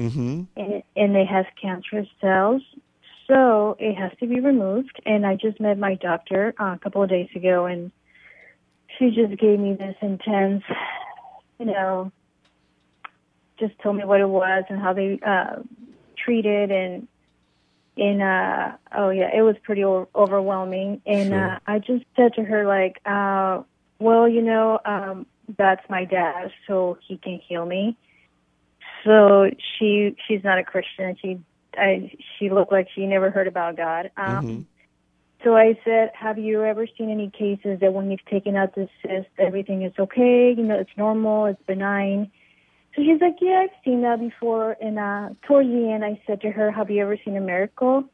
[0.00, 0.42] Mm-hmm.
[0.56, 2.62] and, and it has cancerous cells.
[3.28, 5.00] So it has to be removed.
[5.06, 7.92] And I just met my doctor uh, a couple of days ago and
[8.98, 10.64] she just gave me this intense,
[11.60, 12.10] you know,
[13.58, 15.56] just told me what it was and how they uh,
[16.16, 17.06] treated and
[17.96, 21.52] and uh oh yeah it was pretty o- overwhelming and Sure.
[21.54, 23.62] uh i just said to her like uh
[23.98, 25.26] well you know um
[25.58, 27.96] that's my dad so he can heal me
[29.04, 31.38] so she she's not a christian she
[31.76, 34.64] i she looked like she never heard about god um Mhm.
[35.44, 38.88] so i said have you ever seen any cases that when you've taken out the
[39.02, 42.30] cyst everything is okay you know it's normal it's benign
[42.94, 44.76] so she's like, yeah, I've seen that before.
[44.80, 48.04] And uh, towards the end, I said to her, have you ever seen a miracle?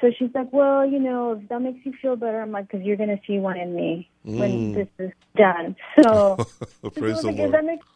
[0.00, 2.84] So she's like, well, you know, if that makes you feel better, I'm like, because
[2.84, 5.76] you're going to see one in me when this is done.
[5.98, 6.38] So
[6.96, 7.00] Mm.
[7.00, 7.54] Praise so the like, if Lord.
[7.54, 7.86] that makes,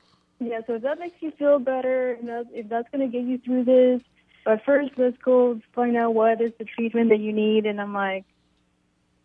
[0.41, 3.39] yeah, so if that makes you feel better, know, if that's going to get you
[3.39, 4.03] through this,
[4.45, 7.67] but first let's go find out what is the treatment that you need.
[7.67, 8.25] And I'm like,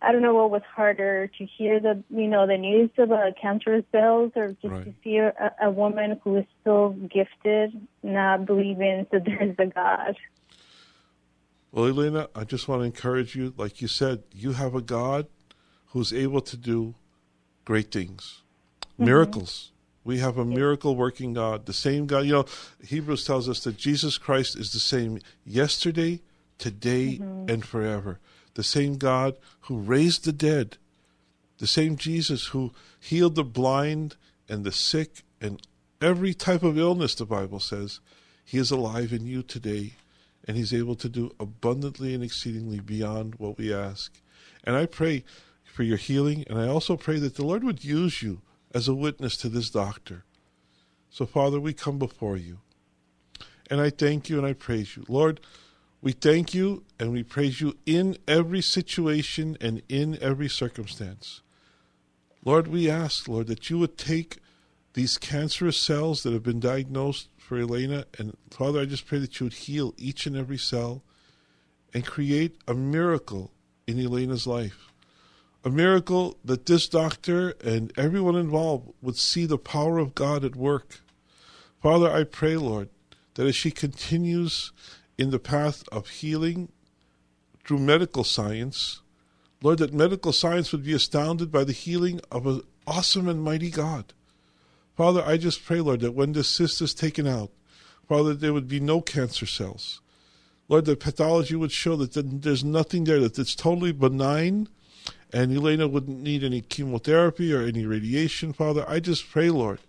[0.01, 3.31] I don't know what was harder to hear the, you know, the news of uh,
[3.41, 7.71] cancerous cells or just to see a, a woman who is so gifted
[8.03, 10.15] not believing that there is a God.
[11.75, 13.53] Well, Elena, I just want to encourage you.
[13.57, 15.27] Like you said, you have a God
[15.87, 16.95] who's able to do
[17.65, 18.43] great things,
[18.93, 19.03] mm-hmm.
[19.03, 19.71] miracles.
[20.05, 22.19] We have a miracle working God, the same God.
[22.19, 22.45] You know,
[22.81, 26.21] Hebrews tells us that Jesus Christ is the same yesterday,
[26.57, 27.49] today, mm-hmm.
[27.49, 28.19] and forever.
[28.53, 30.77] The same God who raised the dead,
[31.57, 34.15] the same Jesus who healed the blind
[34.47, 35.61] and the sick and
[36.01, 37.99] every type of illness, the Bible says.
[38.45, 39.93] He is alive in you today,
[40.45, 44.21] and He's able to do abundantly and exceedingly beyond what we ask.
[44.63, 45.23] And I pray
[45.63, 48.41] for your healing, and I also pray that the Lord would use you
[48.73, 50.23] as a witness to this doctor.
[51.09, 52.59] So, Father, we come before you,
[53.69, 55.05] and I thank you and I praise you.
[55.07, 55.39] Lord,
[56.01, 61.41] we thank you and we praise you in every situation and in every circumstance.
[62.43, 64.37] Lord, we ask, Lord, that you would take
[64.93, 69.39] these cancerous cells that have been diagnosed for Elena, and Father, I just pray that
[69.39, 71.03] you would heal each and every cell
[71.93, 73.51] and create a miracle
[73.85, 74.91] in Elena's life.
[75.63, 80.55] A miracle that this doctor and everyone involved would see the power of God at
[80.55, 81.01] work.
[81.81, 82.89] Father, I pray, Lord,
[83.35, 84.71] that as she continues
[85.17, 86.71] in the path of healing
[87.63, 89.01] through medical science,
[89.61, 93.69] Lord, that medical science would be astounded by the healing of an awesome and mighty
[93.69, 94.13] God.
[94.95, 97.51] Father, I just pray, Lord, that when this cyst is taken out,
[98.07, 100.01] Father, there would be no cancer cells.
[100.69, 104.69] Lord, the pathology would show that there's nothing there, that it's totally benign,
[105.33, 108.85] and Elena wouldn't need any chemotherapy or any radiation, Father.
[108.87, 109.79] I just pray, Lord,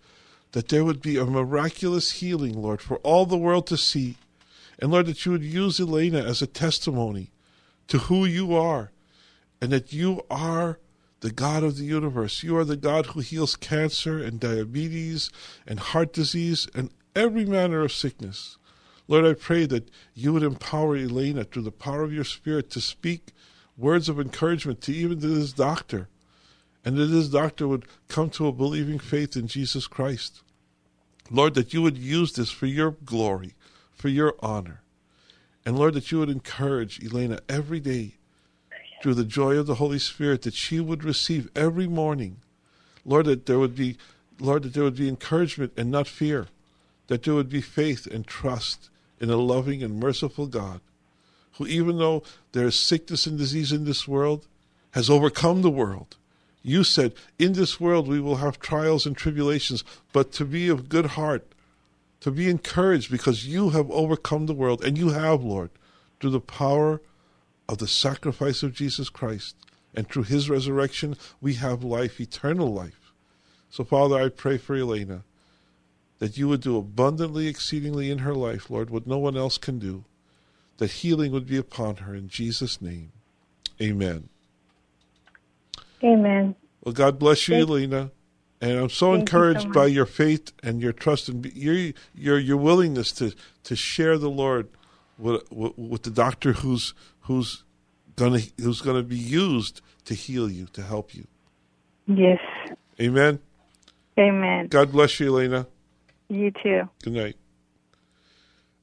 [0.52, 4.16] that there would be a miraculous healing, Lord, for all the world to see.
[4.78, 7.30] And Lord, that you would use Elena as a testimony
[7.88, 8.90] to who you are,
[9.60, 10.78] and that you are
[11.26, 12.44] the God of the universe.
[12.44, 15.28] You are the God who heals cancer and diabetes
[15.66, 18.58] and heart disease and every manner of sickness.
[19.08, 22.80] Lord, I pray that you would empower Elena through the power of your Spirit to
[22.80, 23.32] speak
[23.76, 26.08] words of encouragement to even to this doctor,
[26.84, 30.42] and that this doctor would come to a believing faith in Jesus Christ.
[31.28, 33.54] Lord, that you would use this for your glory,
[33.92, 34.82] for your honor.
[35.64, 38.15] And Lord, that you would encourage Elena every day
[39.02, 42.38] through the joy of the Holy Spirit that she would receive every morning.
[43.04, 43.96] Lord, that there would be
[44.38, 46.48] Lord, that there would be encouragement and not fear,
[47.06, 50.80] that there would be faith and trust in a loving and merciful God,
[51.54, 54.46] who even though there is sickness and disease in this world,
[54.90, 56.16] has overcome the world.
[56.62, 60.88] You said, In this world we will have trials and tribulations, but to be of
[60.88, 61.46] good heart,
[62.20, 65.70] to be encouraged because you have overcome the world, and you have, Lord,
[66.20, 67.00] through the power
[67.68, 69.56] of the sacrifice of Jesus Christ.
[69.94, 73.12] And through his resurrection, we have life, eternal life.
[73.70, 75.22] So, Father, I pray for Elena
[76.18, 79.78] that you would do abundantly, exceedingly in her life, Lord, what no one else can
[79.78, 80.04] do,
[80.78, 83.12] that healing would be upon her in Jesus' name.
[83.80, 84.28] Amen.
[86.02, 86.54] Amen.
[86.82, 88.10] Well, God bless you, Thank- Elena.
[88.58, 91.92] And I'm so Thank you encouraged so by your faith and your trust and your
[92.14, 94.68] your your willingness to to share the Lord
[95.18, 97.64] with with, with the doctor who's who's
[98.16, 101.26] gonna who's gonna be used to heal you to help you.
[102.06, 102.40] Yes.
[103.00, 103.40] Amen.
[104.18, 104.68] Amen.
[104.68, 105.66] God bless you, Elena.
[106.28, 106.88] You too.
[107.02, 107.36] Good night.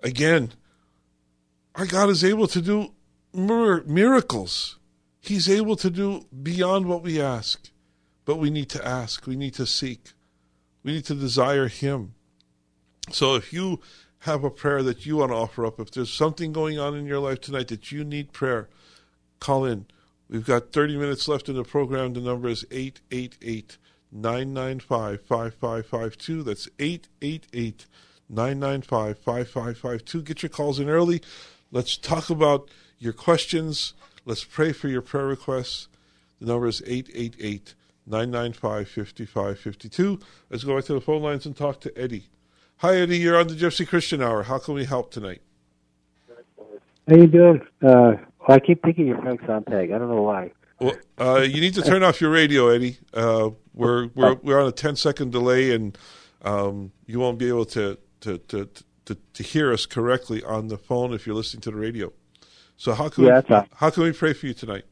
[0.02, 0.52] Again,
[1.76, 2.94] our God is able to do
[3.34, 4.78] mir- miracles.
[5.20, 7.70] He's able to do beyond what we ask.
[8.26, 10.14] But we need to ask, we need to seek,
[10.84, 12.14] we need to desire Him.
[13.12, 13.82] So if you
[14.24, 17.06] have a prayer that you want to offer up, if there's something going on in
[17.06, 18.70] your life tonight that you need prayer,
[19.42, 19.86] call in.
[20.30, 22.14] We've got 30 minutes left in the program.
[22.14, 23.78] The number is 888
[24.14, 26.44] 995 5552.
[26.44, 27.86] That's 888
[28.30, 30.22] 995 5552.
[30.22, 31.22] Get your calls in early.
[31.72, 33.94] Let's talk about your questions.
[34.24, 35.90] Let's pray for your prayer requests.
[36.40, 37.76] The number is 888
[38.08, 40.20] 995 5552.
[40.50, 42.30] Let's go right to the phone lines and talk to Eddie.
[42.78, 43.18] Hi, Eddie.
[43.18, 44.44] You're on the Gypsy Christian Hour.
[44.44, 45.42] How can we help tonight?
[47.08, 47.62] How you doing?
[47.82, 48.14] Uh,
[48.48, 49.92] I keep thinking you're Frank Sontag.
[49.92, 50.52] I don't know why.
[50.80, 52.98] Well, uh, you need to turn off your radio, Eddie.
[53.14, 55.98] Uh, we're we're we're on a 10 second delay, and
[56.42, 58.70] um, you won't be able to to, to
[59.06, 62.12] to to hear us correctly on the phone if you're listening to the radio.
[62.76, 64.84] So how can Yeah, we, how can we pray for you tonight?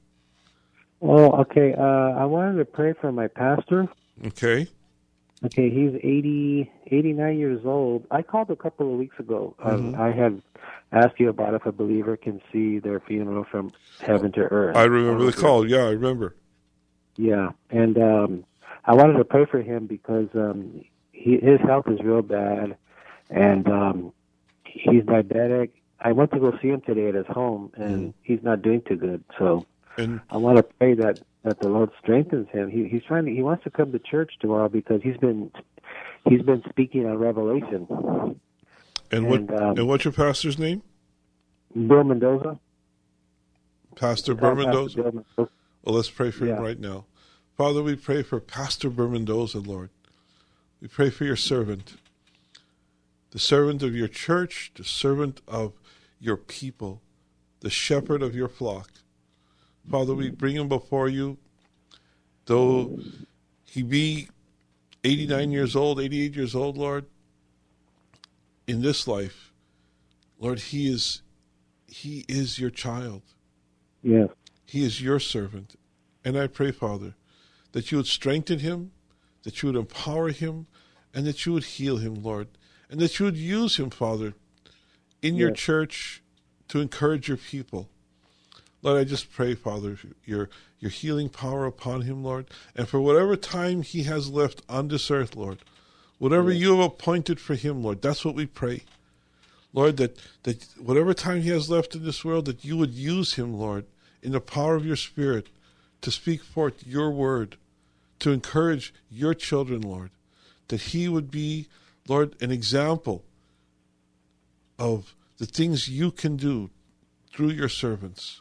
[1.02, 1.74] Oh, okay.
[1.74, 3.88] Uh, I wanted to pray for my pastor.
[4.28, 4.67] Okay.
[5.43, 8.06] Okay, he's 80, 89 years old.
[8.12, 9.56] I called a couple of weeks ago.
[9.63, 10.39] Um, I had
[10.91, 14.75] asked you about if a believer can see their funeral from heaven to earth.
[14.75, 15.67] I remember the call.
[15.67, 16.36] Yeah, I remember.
[17.17, 18.45] Yeah, and um,
[18.86, 22.77] I wanted to pray for him because um, he, his health is real bad,
[23.32, 24.13] and um,
[24.63, 25.71] he's diabetic.
[25.99, 28.95] I went to go see him today at his home, and he's not doing too
[28.95, 29.23] good.
[29.39, 29.65] So
[29.97, 32.69] And I want to pray that that the Lord strengthens him.
[32.69, 33.32] He, he's trying to.
[33.32, 35.51] He wants to come to church tomorrow because he's been
[36.27, 37.88] he's been speaking on Revelation.
[39.12, 40.84] and what And, um, and what's your pastor's name?
[41.73, 42.60] Bill Mendoza.
[43.95, 44.95] Pastor Pastor Bermendoza.
[44.95, 45.51] Bill Mendoza.
[45.84, 47.06] Well, let's pray for him right now.
[47.58, 49.89] Father, we pray for Pastor Bermendoza, Lord.
[50.80, 51.95] We pray for your servant,
[53.32, 55.73] the servant of your church, the servant of
[56.19, 57.01] your people,
[57.60, 58.89] the shepherd of your flock.
[59.89, 61.38] Father, we bring him before you,
[62.46, 63.00] though
[63.65, 64.30] he be
[65.04, 67.06] 89 years old, 88 years old, Lord,
[68.67, 69.52] in this life,
[70.39, 71.22] Lord, he is
[71.88, 73.22] he is your child.
[74.02, 74.30] Yes.
[74.65, 75.76] He is your servant.
[76.24, 77.15] And I pray, Father,
[77.74, 78.91] that you would strengthen him,
[79.44, 80.67] that you would empower him,
[81.13, 82.48] and that you would heal him, Lord,
[82.89, 84.34] and that you would use him, Father,
[85.22, 86.24] in your church
[86.70, 87.89] to encourage your people.
[88.82, 93.36] Lord, I just pray, Father, your your healing power upon him, Lord, and for whatever
[93.36, 95.60] time he has left on this earth, Lord,
[96.17, 98.84] whatever you have appointed for him, Lord, that's what we pray.
[99.74, 103.36] Lord, that, that whatever time he has left in this world, that you would use
[103.36, 103.86] him, Lord,
[104.22, 105.48] in the power of your Spirit
[106.02, 107.58] to speak forth your word,
[108.20, 110.10] to encourage your children, Lord,
[110.67, 111.67] that he would be,
[112.08, 113.24] Lord, an example
[114.78, 116.70] of the things you can do
[117.32, 118.40] through your servants.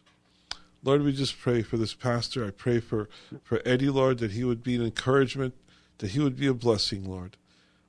[0.83, 2.47] Lord, we just pray for this pastor.
[2.47, 3.09] I pray for,
[3.43, 5.55] for Eddie, Lord, that he would be an encouragement,
[5.99, 7.37] that he would be a blessing, Lord.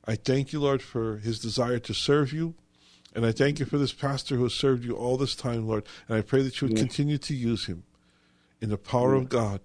[0.06, 2.56] I thank you, Lord, for his desire to serve you.
[3.13, 5.86] And I thank you for this pastor who has served you all this time, Lord.
[6.08, 7.84] And I pray that you would continue to use him
[8.62, 9.60] in the power of God,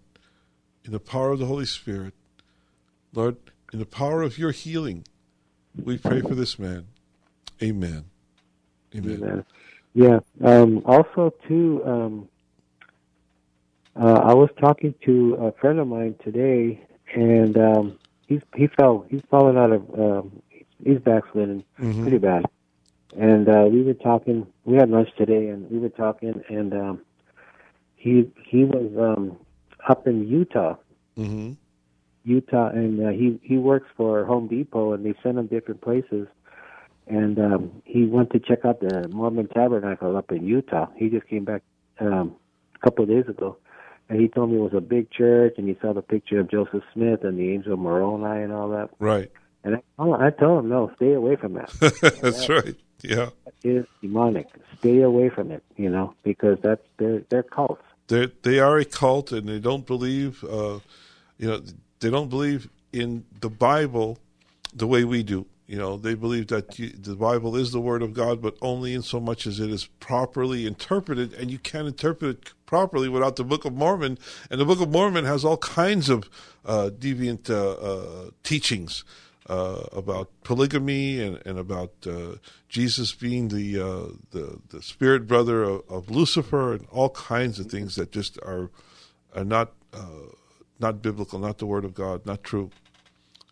[0.85, 2.15] in the power of the Holy Spirit.
[3.13, 3.37] Lord,
[3.73, 5.05] in the power of your healing,
[5.83, 6.87] we pray for this man.
[7.63, 8.05] Amen.
[8.95, 9.23] Amen.
[9.23, 9.45] Amen.
[9.95, 10.21] Yeah.
[10.45, 12.29] Um, also, too, um,
[14.01, 19.07] uh, I was talking to a friend of mine today, and um, he's he fell
[19.09, 20.43] he's fallen out of um,
[20.85, 21.65] he's backslidden
[22.03, 22.45] pretty bad.
[23.19, 24.47] And uh, we were talking.
[24.65, 27.01] We had lunch today, and we were talking, and um,
[27.95, 29.37] he he was um,
[29.89, 30.77] up in Utah,
[31.17, 31.53] hmm
[32.25, 36.27] Utah, and uh, he he works for Home Depot, and they send him different places.
[37.09, 40.89] And um, he went to check out the Mormon Tabernacle up in Utah.
[40.97, 41.63] He just came back
[42.01, 42.35] um,
[42.75, 43.57] a couple of days ago,
[44.09, 46.51] and he told me it was a big church, and he saw the picture of
[46.51, 48.91] Joseph Smith and the angel Moroni and all that.
[48.99, 49.31] Right.
[49.65, 51.71] And I, oh, I told him, no, stay away from that.
[52.23, 52.77] That's right.
[53.03, 53.31] Yeah.
[53.47, 54.47] It is demonic.
[54.79, 57.83] Stay away from it, you know, because that's they're they're cults.
[58.09, 60.79] They they are a cult and they don't believe, uh,
[61.39, 61.63] you know,
[62.01, 64.19] they don't believe in the Bible
[64.75, 65.47] the way we do.
[65.67, 68.95] You know, they believe that you, the Bible is the Word of God, but only
[68.95, 73.35] in so much as it is properly interpreted, and you can't interpret it properly without
[73.35, 74.17] the Book of Mormon.
[74.49, 76.31] And the Book of Mormon has all kinds of
[76.65, 79.03] uh, deviant uh, uh, teachings
[79.49, 82.37] uh, about polygamy and, and about uh,
[82.69, 87.67] Jesus being the, uh, the the spirit brother of, of, Lucifer, and all kinds of
[87.67, 88.71] things that just are
[89.35, 89.73] are not
[90.79, 92.71] not biblical, not the Word of God, not true.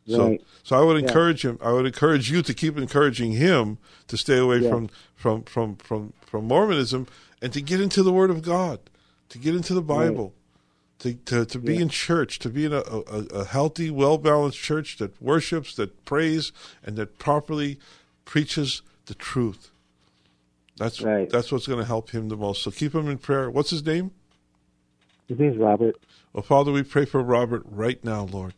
[0.07, 1.53] So, so I would encourage yeah.
[1.53, 1.59] him.
[1.63, 3.79] I would encourage you to keep encouraging him
[4.09, 4.69] to stay away yeah.
[4.69, 7.07] from, from from from from Mormonism
[7.41, 8.81] and to get into the Word of God,
[9.31, 10.35] to get into the Bible,
[11.05, 11.27] right.
[11.27, 11.83] to to, to be yeah.
[11.83, 16.05] in church, to be in a, a, a healthy, well balanced church that worships, that
[16.05, 16.53] prays,
[16.85, 17.79] and that properly
[18.27, 19.71] preaches the truth.
[20.77, 21.31] That's right.
[21.31, 22.63] that's what's going to help him the most.
[22.63, 23.51] So keep him in prayer.
[23.51, 24.11] What's his name?
[25.29, 25.97] His name's Robert.
[26.35, 28.53] Well, Father, we pray for Robert right now, Lord.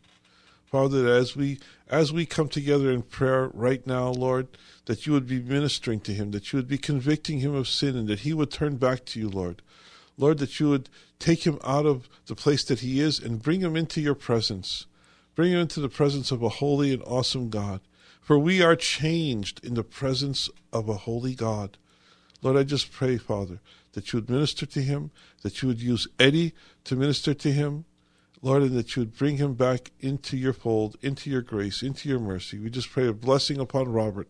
[0.71, 4.47] Father, that as we as we come together in prayer right now, Lord,
[4.85, 7.95] that you would be ministering to him, that you would be convicting him of sin,
[7.95, 9.61] and that he would turn back to you, Lord.
[10.17, 10.89] Lord, that you would
[11.19, 14.85] take him out of the place that he is and bring him into your presence.
[15.35, 17.79] Bring him into the presence of a holy and awesome God.
[18.19, 21.77] For we are changed in the presence of a holy God.
[22.41, 23.59] Lord, I just pray, Father,
[23.93, 25.11] that you would minister to him,
[25.43, 26.53] that you would use Eddie
[26.83, 27.85] to minister to him,
[28.47, 32.07] Lord, and that you would bring him back into your fold, into your grace, into
[32.07, 32.57] your mercy.
[32.57, 34.29] We just pray a blessing upon Robert.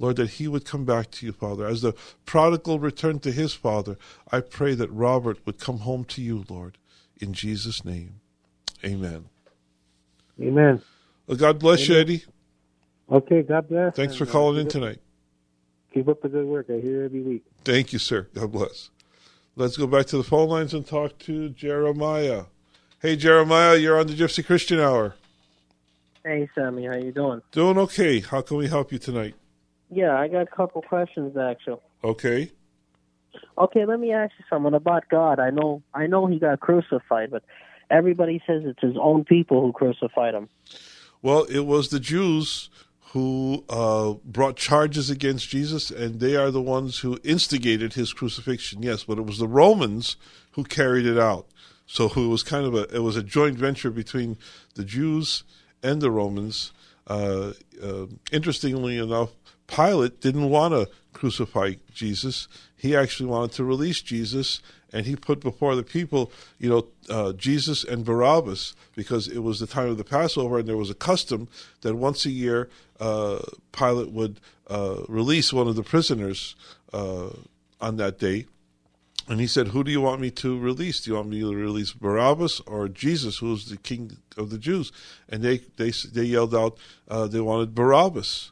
[0.00, 1.64] Lord, that he would come back to you, Father.
[1.64, 1.94] As the
[2.26, 3.96] prodigal returned to his father,
[4.32, 6.76] I pray that Robert would come home to you, Lord.
[7.20, 8.16] In Jesus' name.
[8.84, 9.26] Amen.
[10.40, 10.82] Amen.
[11.28, 11.94] Well, God bless Amen.
[11.94, 12.24] you, Eddie.
[13.12, 13.94] Okay, God bless.
[13.94, 14.98] Thanks for uh, calling in tonight.
[15.94, 16.66] Keep up the good work.
[16.68, 17.44] I hear every week.
[17.64, 18.28] Thank you, sir.
[18.34, 18.90] God bless.
[19.54, 22.46] Let's go back to the phone lines and talk to Jeremiah.
[23.02, 25.16] Hey, Jeremiah, you're on the Gypsy Christian Hour.
[26.24, 27.42] Hey, Sammy, how you doing?
[27.50, 28.20] Doing okay.
[28.20, 29.34] How can we help you tonight?
[29.90, 31.80] Yeah, I got a couple questions actually.
[32.04, 32.52] Okay.
[33.58, 35.40] Okay, let me ask you something about God.
[35.40, 37.42] I know, I know he got crucified, but
[37.90, 40.48] everybody says it's his own people who crucified him.
[41.22, 42.70] Well, it was the Jews
[43.06, 48.84] who uh, brought charges against Jesus, and they are the ones who instigated his crucifixion.
[48.84, 50.14] Yes, but it was the Romans
[50.52, 51.48] who carried it out.
[51.92, 54.38] So it was kind of a it was a joint venture between
[54.76, 55.44] the Jews
[55.82, 56.72] and the Romans.
[57.06, 59.32] Uh, uh, interestingly enough,
[59.66, 62.48] Pilate didn't want to crucify Jesus.
[62.74, 67.34] He actually wanted to release Jesus, and he put before the people, you know, uh,
[67.34, 70.94] Jesus and Barabbas, because it was the time of the Passover, and there was a
[70.94, 71.46] custom
[71.82, 72.70] that once a year
[73.00, 73.40] uh,
[73.72, 76.56] Pilate would uh, release one of the prisoners
[76.94, 77.28] uh,
[77.82, 78.46] on that day.
[79.28, 81.00] And he said, Who do you want me to release?
[81.00, 84.58] Do you want me to release Barabbas or Jesus, who is the king of the
[84.58, 84.92] Jews?
[85.28, 88.50] And they, they, they yelled out uh, they wanted Barabbas.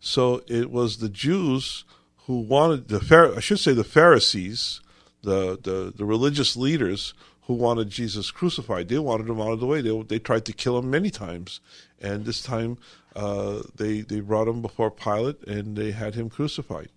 [0.00, 1.84] So it was the Jews
[2.26, 4.80] who wanted, the I should say the Pharisees,
[5.22, 8.88] the, the, the religious leaders who wanted Jesus crucified.
[8.88, 9.80] They wanted him out of the way.
[9.80, 11.60] They, they tried to kill him many times.
[12.00, 12.78] And this time
[13.14, 16.88] uh, they, they brought him before Pilate and they had him crucified.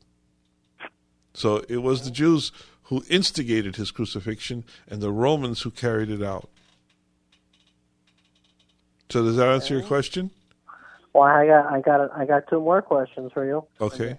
[1.33, 2.51] So it was the Jews
[2.85, 6.49] who instigated his crucifixion and the Romans who carried it out.
[9.09, 10.31] So does that answer your question?
[11.13, 13.65] Well, I got I got I got two more questions for you.
[13.79, 14.17] Okay.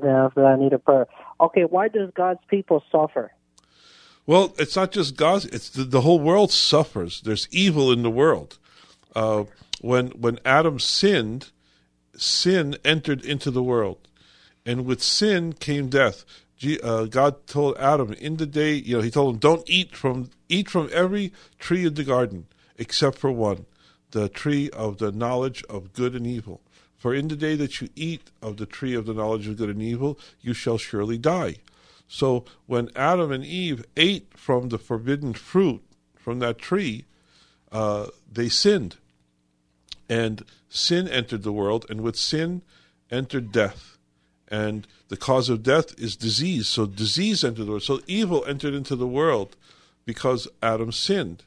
[0.00, 1.06] Now after that, I need a prayer.
[1.40, 3.32] Okay, why does God's people suffer?
[4.26, 7.22] Well, it's not just God; it's the, the whole world suffers.
[7.22, 8.58] There's evil in the world.
[9.16, 9.44] Uh,
[9.80, 11.50] when when Adam sinned,
[12.16, 14.06] sin entered into the world,
[14.64, 16.24] and with sin came death
[16.82, 20.30] uh, God told Adam in the day, you know, He told him, "Don't eat from
[20.48, 22.46] eat from every tree in the garden
[22.76, 23.66] except for one,
[24.10, 26.60] the tree of the knowledge of good and evil.
[26.96, 29.70] For in the day that you eat of the tree of the knowledge of good
[29.70, 31.56] and evil, you shall surely die."
[32.08, 35.82] So when Adam and Eve ate from the forbidden fruit
[36.16, 37.04] from that tree,
[37.70, 38.96] uh, they sinned,
[40.08, 42.62] and sin entered the world, and with sin
[43.10, 43.97] entered death
[44.50, 46.66] and the cause of death is disease.
[46.66, 47.82] So disease entered the world.
[47.82, 49.56] So evil entered into the world
[50.04, 51.44] because Adam sinned,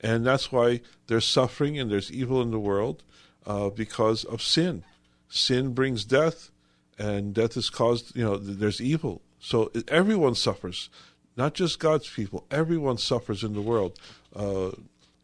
[0.00, 3.02] and that's why there's suffering and there's evil in the world
[3.46, 4.84] uh, because of sin.
[5.28, 6.50] Sin brings death,
[6.98, 8.16] and death is caused.
[8.16, 9.22] You know, there's evil.
[9.40, 10.90] So everyone suffers,
[11.36, 12.46] not just God's people.
[12.50, 13.98] Everyone suffers in the world.
[14.34, 14.70] Uh,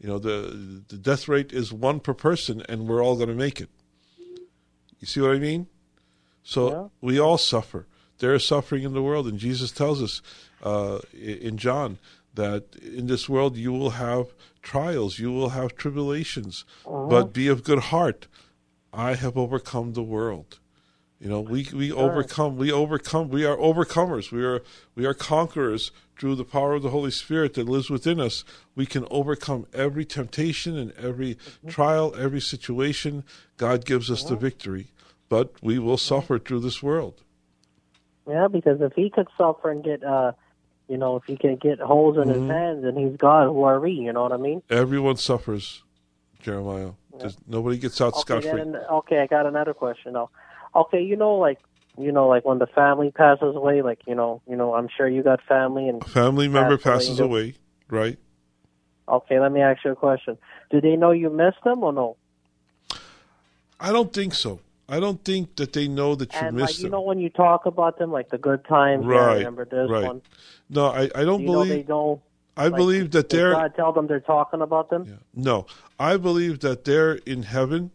[0.00, 3.34] you know, the the death rate is one per person, and we're all going to
[3.34, 3.70] make it.
[5.00, 5.66] You see what I mean?
[6.46, 6.88] So yeah.
[7.00, 7.86] we all suffer.
[8.18, 10.22] There is suffering in the world, and Jesus tells us
[10.62, 11.98] uh, in John
[12.34, 14.26] that in this world you will have
[14.62, 17.08] trials, you will have tribulations, Uh-huh.
[17.08, 18.28] but be of good heart.
[18.92, 20.60] I have overcome the world.
[21.18, 24.30] You know, we we overcome, we overcome, we are overcomers.
[24.30, 24.62] We are
[24.94, 28.44] we are conquerors through the power of the Holy Spirit that lives within us.
[28.74, 33.24] We can overcome every temptation and every trial, every situation.
[33.56, 34.88] God gives us the victory,
[35.28, 37.22] but we will suffer through this world.
[38.28, 40.32] Yeah, because if he could suffer and get, uh,
[40.88, 42.40] you know, if he can get holes in Mm-hmm.
[42.40, 43.92] his hands and he's God, who are we?
[43.92, 44.62] You know what I mean?
[44.68, 45.82] Everyone suffers,
[46.40, 46.92] Jeremiah.
[47.18, 48.60] There's, nobody gets out scot Okay, free.
[48.60, 50.30] then, okay, I got another question now.
[50.74, 51.58] Okay, you know, like,
[51.98, 55.08] you know, like when the family passes away, like, you know, you know, I'm sure
[55.08, 56.02] you got family and.
[56.02, 57.54] A family member Passed away, passes away,
[57.88, 58.18] right?
[59.08, 60.36] Okay, let me ask you a question.
[60.70, 62.16] Do they know you missed them or no?
[63.78, 64.60] I don't think so.
[64.88, 66.92] I don't think that they know that you and missed like you them.
[66.92, 69.04] know when you talk about them, like the good times.
[69.04, 70.04] yeah, I Right, remember this right.
[70.04, 70.22] one.
[70.70, 71.86] No, I, I don't you know they believe.
[71.88, 72.20] don't.
[72.56, 75.18] I like, believe that they're God tell them they're talking about them.
[75.34, 75.66] no.
[75.98, 77.90] I believe that they're in heaven,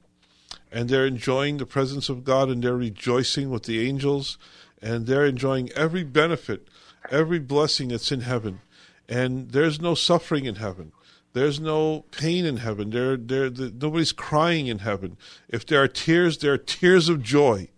[0.71, 4.37] and they're enjoying the presence of God, and they're rejoicing with the angels,
[4.81, 6.67] and they're enjoying every benefit,
[7.09, 8.61] every blessing that's in heaven,
[9.07, 10.91] and there's no suffering in heaven.
[11.33, 12.89] There's no pain in heaven.
[12.89, 15.17] There, there, the, nobody's crying in heaven.
[15.47, 17.69] If there are tears, there are tears of joy.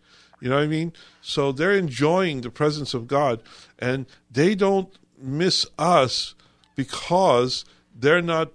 [0.41, 0.91] You know what I mean?
[1.22, 3.41] So they're enjoying the presence of God,
[3.80, 6.36] and they don't miss us
[6.76, 7.64] because
[7.97, 8.51] they're not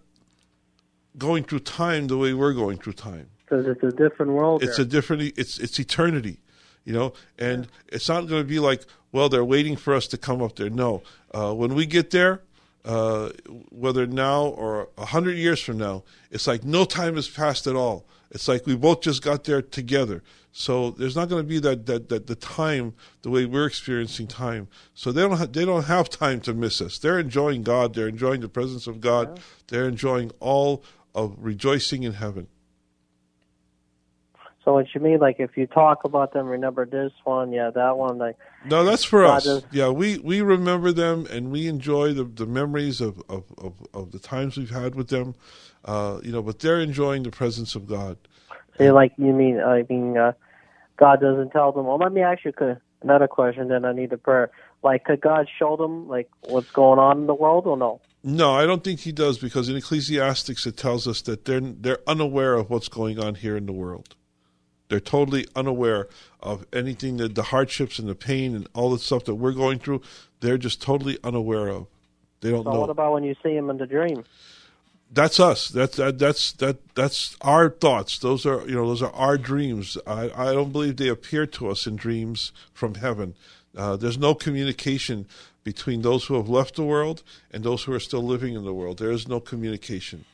[1.16, 3.30] going through time the way we're going through time.
[3.44, 4.62] Because it's a different world.
[4.62, 4.84] It's there.
[4.84, 5.22] a different.
[5.38, 6.40] It's it's eternity,
[6.84, 10.18] you know, and it's not going to be like, well, they're waiting for us to
[10.18, 10.68] come up there.
[10.68, 12.42] No, uh, when we get there,
[12.88, 13.28] uh,
[13.70, 17.76] whether now or a hundred years from now, it's like no time has passed at
[17.76, 18.06] all.
[18.30, 20.22] It's like we both just got there together.
[20.52, 24.26] So there's not going to be that, that, that the time the way we're experiencing
[24.26, 24.68] time.
[24.94, 26.98] So they don't ha- they don't have time to miss us.
[26.98, 27.94] They're enjoying God.
[27.94, 29.38] They're enjoying the presence of God.
[29.68, 30.82] They're enjoying all
[31.14, 32.48] of rejoicing in heaven.
[34.68, 37.96] So what you mean, like if you talk about them, remember this one, yeah, that
[37.96, 39.44] one, like No, that's for us.
[39.44, 43.72] does- Yeah, we, we remember them and we enjoy the, the memories of, of, of,
[43.94, 45.36] of the times we've had with them.
[45.86, 48.18] Uh, you know, but they're enjoying the presence of God.
[48.76, 50.32] say like you mean, I mean, uh,
[50.98, 51.86] God doesn't tell them.
[51.86, 52.52] Well, let me ask you
[53.00, 53.68] another question.
[53.68, 54.50] Then I need a prayer.
[54.82, 58.02] Like, could God show them like what's going on in the world or no?
[58.22, 62.00] No, I don't think he does because in Ecclesiastes it tells us that they're they're
[62.06, 64.14] unaware of what's going on here in the world.
[64.88, 66.08] They're totally unaware
[66.40, 69.78] of anything that the hardships and the pain and all the stuff that we're going
[69.78, 70.02] through.
[70.40, 71.86] They're just totally unaware of.
[72.40, 72.80] They don't So know.
[72.80, 74.24] what about when you see him in the dream?
[75.10, 75.68] that's us.
[75.68, 78.18] That's that, that's that that's our thoughts.
[78.18, 79.96] Those are you know those are our dreams.
[80.06, 83.34] I I don't believe they appear to us in dreams from heaven.
[83.76, 85.26] Uh, there's no communication
[85.64, 87.22] between those who have left the world
[87.52, 88.98] and those who are still living in the world.
[88.98, 90.24] There is no communication.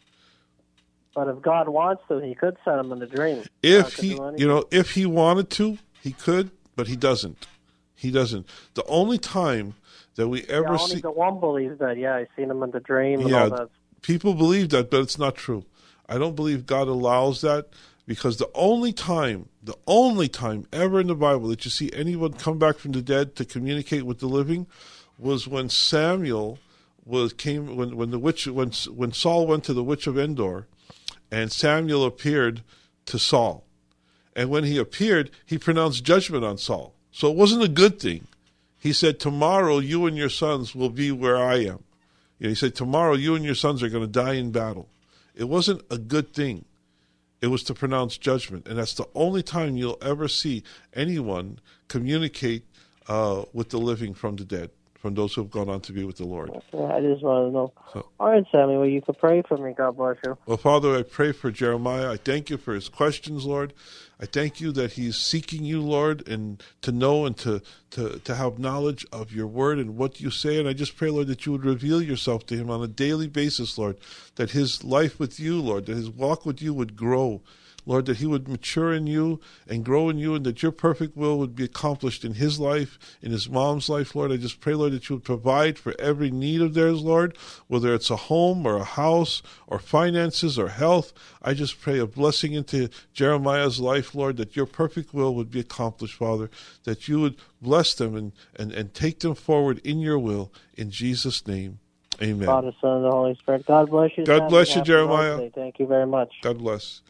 [1.15, 3.45] But if God wants to, He could send him in the dream.
[3.63, 7.47] If he you know if he wanted to, he could, but he doesn't.
[7.95, 8.47] He doesn't.
[8.75, 9.75] The only time
[10.17, 11.97] that we yeah, ever only see the one believes that.
[11.97, 13.69] Yeah, I seen him in the dream and yeah, all that.
[14.03, 15.65] people believe that, but it's not true.
[16.09, 17.69] I don't believe God allows that
[18.07, 22.35] because the only time, the only time ever in the Bible that you see anyone
[22.35, 24.67] come back from the dead to communicate with the living
[25.19, 26.59] was when Samuel
[27.07, 30.67] was came when when the witch when when Saul went to the witch of Endor,
[31.35, 32.63] and Samuel appeared
[33.07, 33.65] to Saul,
[34.37, 36.95] and when he appeared, he pronounced judgment on Saul.
[37.11, 38.27] So it wasn't a good thing.
[38.79, 41.85] He said, "Tomorrow you and your sons will be where I am."
[42.39, 44.89] You know, he said, Tomorrow you and your sons are going to die in battle.
[45.35, 46.65] It wasn't a good thing.
[47.41, 48.67] It was to pronounce judgment.
[48.67, 50.63] And that's the only time you'll ever see
[50.93, 51.59] anyone
[51.89, 52.65] communicate
[53.09, 54.71] uh, with the living from the dead,
[55.05, 56.51] from those who have gone on to be with the Lord.
[56.51, 57.73] I just want to know.
[57.93, 58.79] So- All right, Sammy.
[58.79, 59.75] Well, you could pray for me.
[59.77, 60.39] God bless you.
[60.47, 62.11] Well, Father, I pray for Jeremiah.
[62.11, 63.75] I thank you for his questions, Lord.
[64.19, 68.35] I thank you that he's seeking you, Lord, and to know and to, to, to
[68.35, 70.59] have knowledge of your word and what you say.
[70.59, 73.27] And I just pray, Lord, that you would reveal yourself to him on a daily
[73.27, 73.99] basis, Lord,
[74.37, 77.43] that his life with you, Lord, that his walk with you would grow.
[77.87, 81.17] Lord, that he would mature in you and grow in you, and that your perfect
[81.17, 84.33] will would be accomplished in his life, in his mom's life, Lord.
[84.33, 87.95] I just pray, Lord, that you would provide for every need of theirs, Lord, whether
[87.95, 91.13] it's a home or a house or finances or health.
[91.43, 95.61] I just pray a blessing into Jeremiah's life, Lord, that your perfect will would be
[95.61, 96.51] accomplished, Father,
[96.85, 100.53] that you would bless them and, and, and take them forward in your will.
[100.75, 101.79] In Jesus' name,
[102.23, 102.47] amen.
[102.47, 103.67] Father, Son, and the Holy Spirit.
[103.67, 104.25] God bless you.
[104.25, 105.51] God bless you, Jeremiah.
[105.55, 106.33] Thank you very much.
[106.43, 107.03] God bless.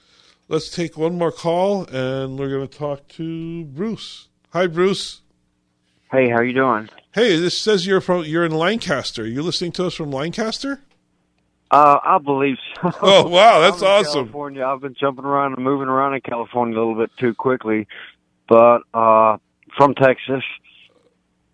[0.47, 4.29] Let's take one more call, and we're going to talk to Bruce.
[4.53, 5.23] Hi, Bruce.
[6.13, 6.91] Hey, how you doing?
[7.15, 9.23] Hey, this says you're from you're in Lancaster.
[9.23, 10.81] Are you listening to us from Lancaster?
[11.71, 12.93] Uh, I believe so.
[13.01, 14.27] Oh wow, that's awesome.
[14.27, 14.67] California.
[14.67, 17.89] I've been jumping around and moving around in California a little bit too quickly,
[18.47, 19.39] but uh,
[19.77, 20.45] from Texas,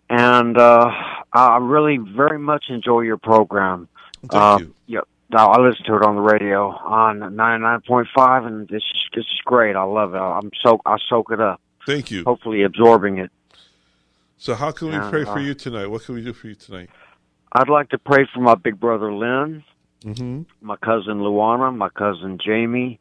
[0.09, 0.91] and uh,
[1.31, 3.87] I really very much enjoy your program.
[4.19, 4.75] Thank uh, you.
[4.87, 5.07] Yep.
[5.39, 9.01] I listen to it on the radio on ninety nine point five, and this is
[9.13, 9.75] this is great.
[9.75, 10.17] I love it.
[10.17, 11.61] I'm so I soak it up.
[11.85, 12.23] Thank you.
[12.23, 13.31] Hopefully, absorbing it.
[14.37, 15.87] So how can we Yeah, pray for uh, you tonight?
[15.87, 16.89] What can we do for you tonight?
[17.53, 19.63] I'd like to pray for my big brother Lynn,
[20.05, 20.41] Mm-hmm.
[20.61, 22.99] my cousin Luana, my cousin Jamie,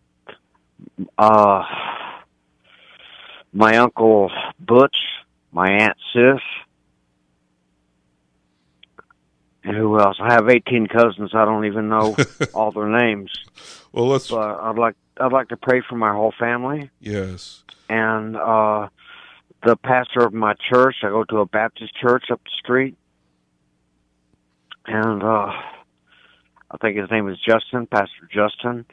[1.17, 1.63] uh,
[3.53, 4.97] my uncle Butch,
[5.53, 6.41] my aunt Sis,
[9.65, 10.17] and who else?
[10.21, 11.31] I have eighteen cousins.
[11.35, 12.17] I don't even know
[12.55, 13.31] all their names.
[13.93, 14.29] Well, let's.
[14.31, 17.63] But I'd like I'd like to pray for my whole family Yes.
[17.89, 18.89] and uh,
[19.65, 20.97] the pastor of my church.
[21.03, 22.97] I go to a Baptist church up the street,
[24.87, 25.53] and uh,
[26.71, 28.87] I think his name is Justin, Pastor Justin,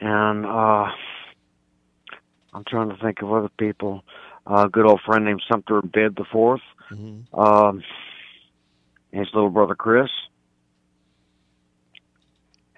[0.00, 0.86] and uh,
[2.52, 4.02] I'm trying to think of other people.
[4.46, 6.60] Uh, a good old friend named Sumter Bid the 4th
[6.90, 7.38] Mm-hmm.
[7.38, 7.82] um,
[9.12, 10.10] his little brother Chris,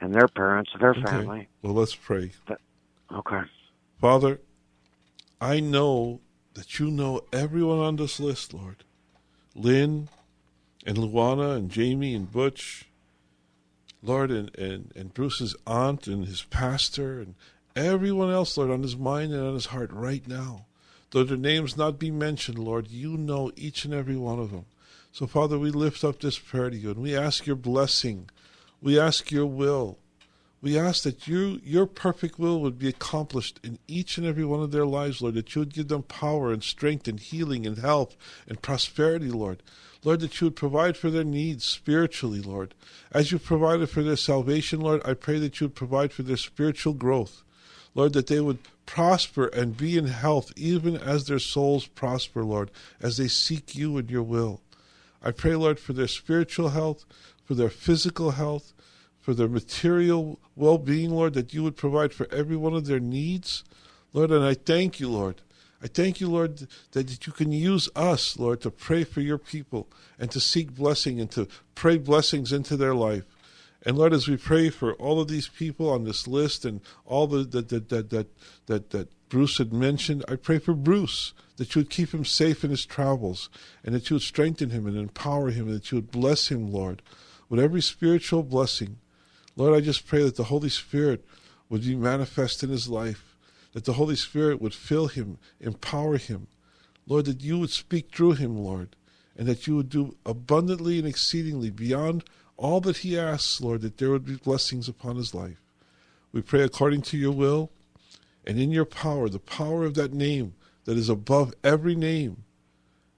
[0.01, 1.03] and their parents, their Okay.
[1.03, 1.49] family.
[1.63, 2.33] Well, let's pray.
[3.13, 3.41] Okay.
[4.01, 4.41] Father,
[5.41, 6.21] I know
[6.55, 8.85] that you know everyone on this list, Lord.
[9.55, 10.09] Lynn
[10.87, 12.87] and Luana and Jamie and Butch,
[14.03, 17.35] Lord, and, and, and Bruce's aunt and his pastor and
[17.77, 20.67] everyone else, Lord, on his mind and on his heart right now.
[21.11, 24.67] Though their names not be mentioned, Lord, you know each and every one of them.
[25.13, 28.31] So, Father, we lift up this prayer to you and we ask your blessing.
[28.81, 29.99] We ask your will.
[30.63, 34.61] We ask that you, your perfect will would be accomplished in each and every one
[34.63, 37.79] of their lives, Lord, that you would give them power and strength and healing and
[37.79, 38.15] health
[38.47, 39.63] and prosperity, Lord.
[40.05, 42.75] Lord, that you would provide for their needs spiritually, Lord.
[43.11, 46.37] As you provided for their salvation, Lord, I pray that you would provide for their
[46.37, 47.43] spiritual growth.
[47.95, 52.71] Lord, that they would prosper and be in health even as their souls prosper, Lord,
[53.01, 54.61] as they seek you and your will.
[55.23, 57.05] I pray, Lord, for their spiritual health,
[57.45, 58.73] for their physical health,
[59.21, 63.01] for their material well being, Lord, that you would provide for every one of their
[63.01, 63.65] needs.
[64.13, 65.43] Lord, and I thank you, Lord.
[65.83, 69.89] I thank you, Lord, that you can use us, Lord, to pray for your people
[70.19, 73.25] and to seek blessing and to pray blessings into their life.
[73.85, 77.27] And Lord, as we pray for all of these people on this list and all
[77.27, 78.27] the that that that that
[78.67, 82.65] that, that Bruce had mentioned, I pray for Bruce that you would keep him safe
[82.65, 83.51] in his travels
[83.85, 86.73] and that you would strengthen him and empower him and that you would bless him,
[86.73, 87.03] Lord,
[87.51, 88.97] with every spiritual blessing.
[89.57, 91.23] Lord, I just pray that the Holy Spirit
[91.69, 93.37] would be manifest in his life,
[93.75, 96.47] that the Holy Spirit would fill him, empower him.
[97.07, 98.97] Lord, that you would speak through him, Lord,
[99.37, 102.25] and that you would do abundantly and exceedingly beyond
[102.57, 105.61] all that he asks, Lord, that there would be blessings upon his life.
[106.33, 107.71] We pray according to your will
[108.47, 110.55] and in your power, the power of that name
[110.91, 112.43] that is above every name,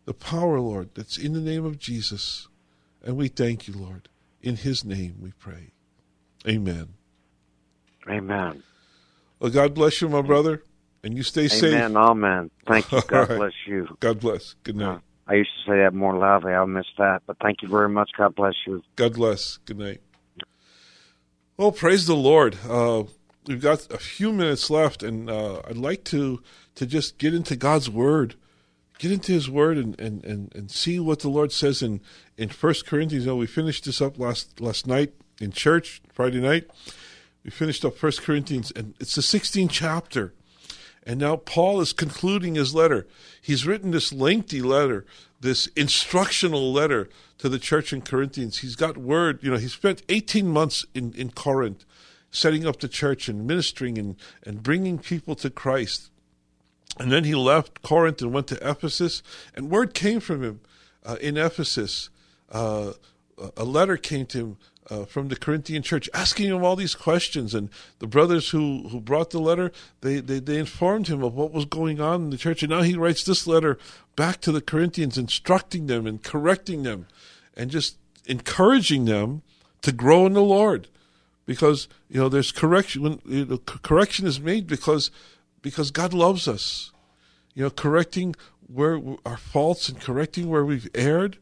[0.05, 2.47] the power, Lord, that's in the name of Jesus.
[3.03, 4.11] And we thank you, Lord.
[4.43, 5.73] In his name we pray.
[6.47, 6.89] Amen.
[8.07, 8.62] Amen.
[9.41, 10.62] Well, God bless you, my brother,
[11.03, 11.73] and you stay safe.
[11.73, 11.97] Amen.
[11.97, 12.51] Amen.
[12.66, 13.01] Thank you.
[13.09, 13.39] God right.
[13.39, 13.97] bless you.
[14.01, 14.55] God bless.
[14.64, 15.01] Good night.
[15.27, 16.53] I used to say that more loudly.
[16.53, 18.11] I missed that, but thank you very much.
[18.18, 18.83] God bless you.
[18.97, 19.57] God bless.
[19.64, 20.03] Good night.
[21.57, 22.59] Well, praise the Lord.
[22.68, 23.05] Uh,
[23.47, 26.43] we've got a few minutes left, and uh, I'd like to
[26.74, 28.36] to just get into God's Word,
[28.99, 32.01] get into His Word, and and, and, and see what the Lord says in
[32.36, 33.24] in First Corinthians.
[33.24, 36.68] You know, we finished this up last last night in church, Friday night.
[37.45, 40.32] We finished up First Corinthians, and it's the 16th chapter.
[41.05, 43.09] And now Paul is concluding his letter.
[43.40, 45.05] He's written this lengthy letter,
[45.40, 48.59] this instructional letter to the church in Corinthians.
[48.59, 51.84] He's got word, you know, he spent 18 months in, in Corinth
[52.33, 56.11] setting up the church and ministering and, and bringing people to Christ.
[56.99, 59.22] And then he left Corinth and went to Ephesus,
[59.55, 60.61] and word came from him
[61.05, 62.11] uh, in Ephesus.
[62.51, 62.93] Uh,
[63.57, 64.57] a letter came to him
[64.91, 67.55] uh, from the Corinthian church asking him all these questions.
[67.55, 71.53] And the brothers who, who brought the letter, they, they, they informed him of what
[71.53, 72.62] was going on in the church.
[72.62, 73.78] And now he writes this letter
[74.16, 77.07] back to the Corinthians, instructing them and correcting them
[77.57, 79.43] and just encouraging them
[79.83, 80.89] to grow in the Lord.
[81.45, 83.03] Because, you know, there's correction.
[83.03, 85.11] When, you know, correction is made because,
[85.61, 86.93] because God loves us.
[87.55, 88.34] You know, correcting
[88.66, 91.38] where our faults and correcting where we've erred.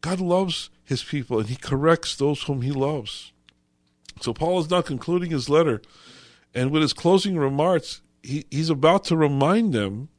[0.00, 3.32] God loves his people and he corrects those whom he loves.
[4.20, 5.80] So Paul is now concluding his letter,
[6.54, 10.10] and with his closing remarks, he, he's about to remind them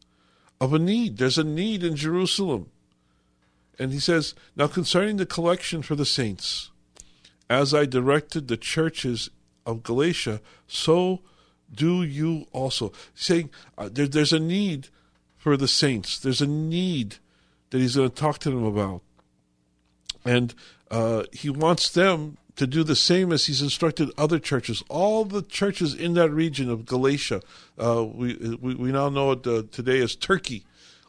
[0.60, 1.18] of a need.
[1.18, 2.70] There's a need in Jerusalem.
[3.78, 6.72] And he says, Now concerning the collection for the saints,
[7.54, 9.30] as I directed the churches
[9.66, 11.22] of Galatia, so
[11.74, 12.92] do you also.
[13.14, 14.90] Saying uh, there, there's a need
[15.38, 17.18] for the saints, there's a need
[17.70, 19.02] that he's going to talk to them about.
[20.26, 20.54] And
[20.90, 24.84] uh, he wants them to do the same as he's instructed other churches.
[24.90, 27.42] All the churches in that region of Galatia,
[27.78, 30.64] uh, we, we, we now know it uh, today as Turkey,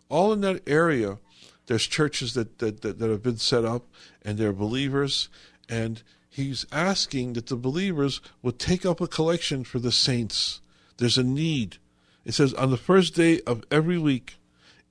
[0.09, 1.19] all in that area,
[1.67, 3.87] there's churches that, that, that, that have been set up
[4.23, 5.29] and they're believers.
[5.69, 6.03] And
[6.35, 10.61] he's asking that the believers would take up a collection for the saints.
[10.97, 11.77] There's a need.
[12.25, 14.37] It says, on the first day of every week,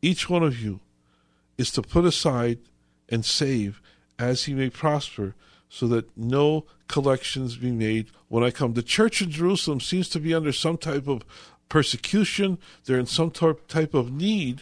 [0.02, 0.80] each one of you
[1.58, 2.60] is to put aside
[3.10, 3.82] and save
[4.18, 5.36] as he may prosper
[5.68, 8.74] so that no collections be made when I come.
[8.74, 11.26] The church in Jerusalem seems to be under some type of
[11.68, 14.62] persecution, they're in some type of need,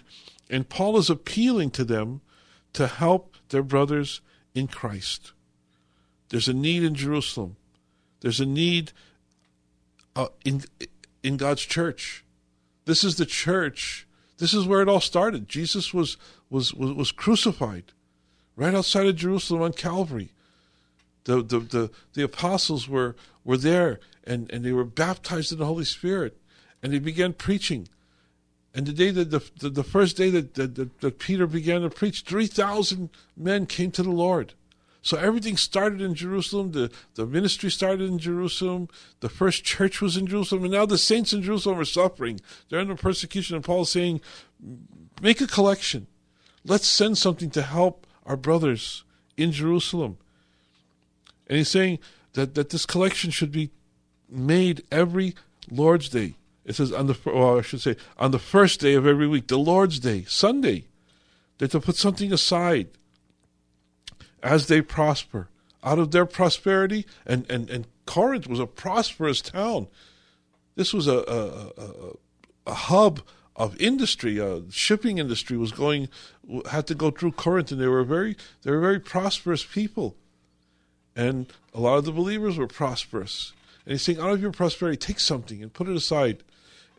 [0.50, 2.22] and Paul is appealing to them
[2.74, 4.22] to help their brothers
[4.56, 5.34] in Christ.
[6.32, 7.58] There's a need in Jerusalem.
[8.22, 8.92] There's a need
[10.16, 10.64] uh, in
[11.22, 12.26] in God's church.
[12.86, 14.08] This is the church.
[14.40, 15.48] This is where it all started.
[15.48, 16.18] Jesus was
[16.50, 17.94] was was, was crucified
[18.56, 20.30] right outside of Jerusalem on Calvary.
[21.24, 25.66] The, the, the, the apostles were, were there and, and they were baptized in the
[25.66, 26.38] Holy Spirit
[26.82, 27.88] and they began preaching.
[28.74, 31.90] And the day that the, the, the first day that, that, that Peter began to
[31.90, 34.54] preach, 3,000 men came to the Lord.
[35.02, 36.72] So everything started in Jerusalem.
[36.72, 38.88] The, the ministry started in Jerusalem.
[39.20, 40.64] The first church was in Jerusalem.
[40.64, 42.40] And now the saints in Jerusalem are suffering.
[42.70, 43.56] They're under persecution.
[43.56, 44.22] And Paul's saying,
[45.22, 46.06] make a collection.
[46.64, 49.04] Let's send something to help our brothers
[49.38, 50.18] in Jerusalem.
[51.48, 51.98] And he's saying
[52.34, 53.72] that, that this collection should be
[54.30, 55.36] made every
[55.70, 56.36] Lord's Day.
[56.64, 59.48] It says on the well, I should say on the first day of every week,
[59.48, 60.86] the Lord's Day, Sunday.
[61.58, 62.88] They're to put something aside
[64.42, 65.50] as they prosper.
[65.84, 69.88] Out of their prosperity, and, and, and Corinth was a prosperous town.
[70.76, 72.14] This was a, a, a,
[72.68, 73.22] a hub
[73.56, 74.40] of industry.
[74.40, 76.08] Uh, shipping industry was going
[76.70, 80.16] had to go through Corinth, and they were very they were very prosperous people
[81.16, 83.54] and a lot of the believers were prosperous.
[83.86, 86.44] And he's saying, out of your prosperity, take something and put it aside.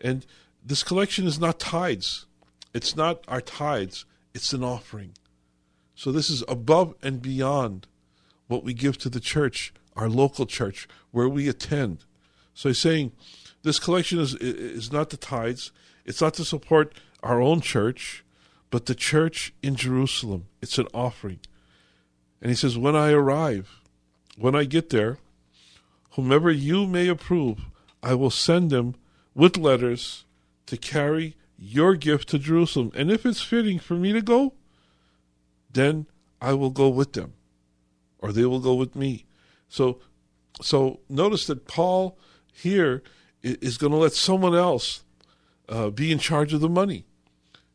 [0.01, 0.27] And
[0.65, 2.27] this collection is not tithes.
[2.75, 5.13] It's not our tithes, it's an offering.
[6.03, 7.87] So this is above and beyond
[8.49, 11.99] what we give to the church, our local church, where we attend.
[12.55, 13.13] So he's saying
[13.63, 15.71] this collection is, is not the tithes,
[16.05, 16.93] it's not to support
[17.23, 18.25] our own church,
[18.69, 20.47] but the church in Jerusalem.
[20.61, 21.39] It's an offering.
[22.41, 23.81] And he says, When I arrive,
[24.37, 25.19] when I get there,
[26.15, 27.61] whomever you may approve,
[28.03, 28.97] I will send them
[29.37, 30.25] with letters
[30.67, 32.91] to carry your gift to Jerusalem.
[32.97, 34.55] And if it's fitting for me to go,
[35.73, 36.07] then
[36.41, 37.35] I will go with them,
[38.19, 39.27] or they will go with me.
[39.69, 40.01] So,
[40.61, 42.19] so notice that Paul
[42.53, 43.03] here
[43.43, 45.03] is going to let someone else
[45.69, 47.07] uh, be in charge of the money.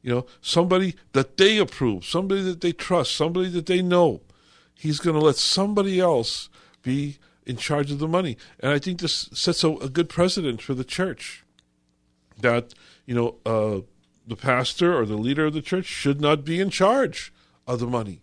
[0.02, 4.22] You know, somebody that they approve, somebody that they trust, somebody that they know
[4.76, 6.50] he's going to let somebody else
[6.84, 8.38] be in charge of the money.
[8.60, 11.44] And I think this sets a, a good precedent for the church
[12.40, 12.74] that,
[13.06, 13.82] you know, uh,
[14.26, 17.34] the pastor or the leader of the church should not be in charge
[17.68, 18.20] of the money.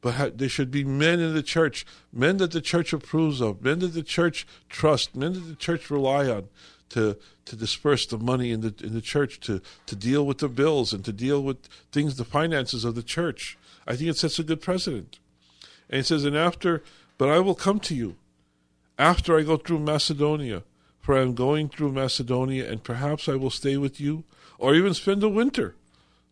[0.00, 3.62] But ha- there should be men in the church, men that the church approves of,
[3.62, 6.48] men that the church trusts, men that the church rely on
[6.90, 10.48] to to disperse the money in the in the church, to to deal with the
[10.48, 11.58] bills and to deal with
[11.92, 13.58] things, the finances of the church.
[13.86, 15.18] I think it sets a good precedent.
[15.88, 16.82] And he says, And after,
[17.18, 18.16] but I will come to you
[18.98, 20.62] after I go through Macedonia,
[21.00, 24.24] for I am going through Macedonia, and perhaps I will stay with you,
[24.58, 25.74] or even spend the winter,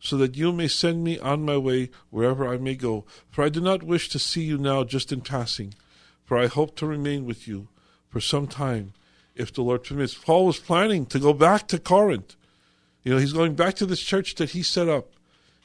[0.01, 3.05] so that you may send me on my way wherever I may go.
[3.31, 5.75] For I do not wish to see you now just in passing,
[6.25, 7.69] for I hope to remain with you
[8.09, 8.93] for some time,
[9.35, 10.15] if the Lord permits.
[10.15, 12.37] Paul was planning to go back to Corinth.
[13.03, 15.13] You know, he's going back to this church that he set up.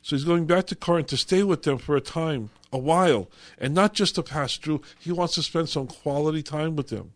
[0.01, 3.29] So he's going back to Corinth to stay with them for a time a while,
[3.57, 4.81] and not just to pass through.
[4.99, 7.13] He wants to spend some quality time with them.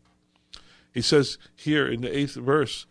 [0.94, 2.86] He says here in the eighth verse,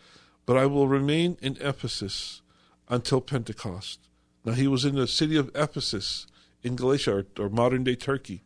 [0.44, 2.42] But I will remain in Ephesus
[2.88, 4.00] until Pentecost.
[4.46, 6.28] Now, he was in the city of Ephesus
[6.62, 8.42] in Galatia, or, or modern day Turkey.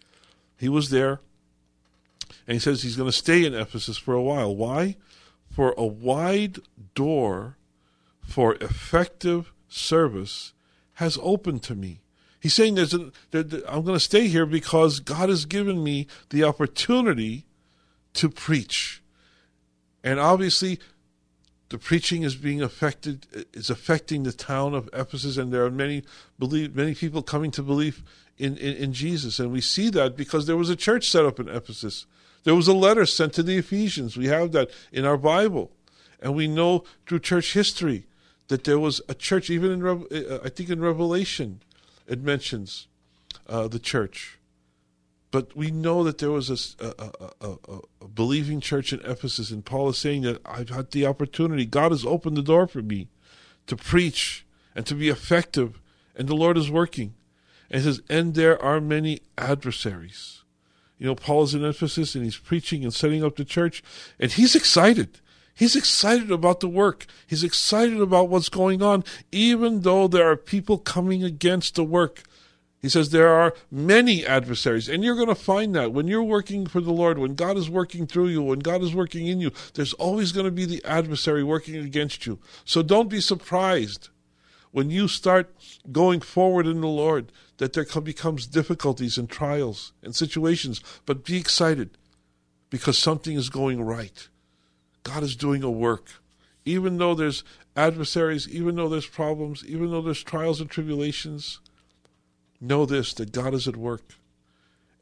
[0.57, 1.21] He was there,
[2.47, 4.57] and he says he's going to stay in Ephesus for a while.
[4.57, 4.97] Why?
[5.51, 6.59] For a wide
[6.95, 7.59] door
[8.23, 10.55] for effective service
[10.95, 12.01] has opened to me.
[12.41, 12.95] He's saying there's
[13.31, 17.45] there, there, I'm going to stay here because God has given me the opportunity
[18.15, 19.03] to preach.
[20.03, 20.81] And obviously,
[21.71, 26.03] the preaching is being affected is affecting the town of Ephesus, and there are many
[26.39, 28.03] believe many people coming to believe
[28.37, 31.39] in, in, in Jesus, and we see that because there was a church set up
[31.39, 32.07] in Ephesus.
[32.43, 34.17] There was a letter sent to the Ephesians.
[34.17, 35.71] We have that in our Bible,
[36.21, 38.07] and we know through church history
[38.49, 39.49] that there was a church.
[39.49, 41.63] Even in uh, I think in Revelation,
[42.09, 42.89] it mentions
[43.49, 44.40] uh, the church.
[45.31, 46.51] But we know that there was
[46.81, 47.11] a, a,
[47.41, 47.57] a,
[48.01, 51.65] a, believing church in Ephesus, and Paul is saying that I've had the opportunity.
[51.67, 53.09] God has opened the door for me
[53.69, 55.81] to preach and to be effective,
[56.17, 57.15] and the Lord is working.
[57.71, 60.43] And he says, and there are many adversaries.
[60.99, 63.83] You know, Paul is in Ephesus and he's preaching and setting up the church,
[64.19, 65.21] and he's excited.
[65.55, 67.07] He's excited about the work.
[67.27, 72.23] He's excited about what's going on, even though there are people coming against the work.
[72.81, 76.67] He says there are many adversaries, and you're going to find that when you're working
[76.67, 79.53] for the Lord, when God is working through you, when God is working in you,
[79.75, 82.39] there's always going to be the adversary working against you.
[82.65, 84.09] So don't be surprised
[84.71, 85.55] when you start
[85.93, 91.37] going forward in the Lord that there becomes difficulties and trials and situations, but be
[91.37, 91.99] excited
[92.71, 94.29] because something is going right.
[95.03, 96.09] God is doing a work.
[96.65, 97.45] Even though there's
[97.77, 101.61] adversaries, even though there's problems, even though there's trials and tribulations,
[102.61, 104.15] know this that God is at work.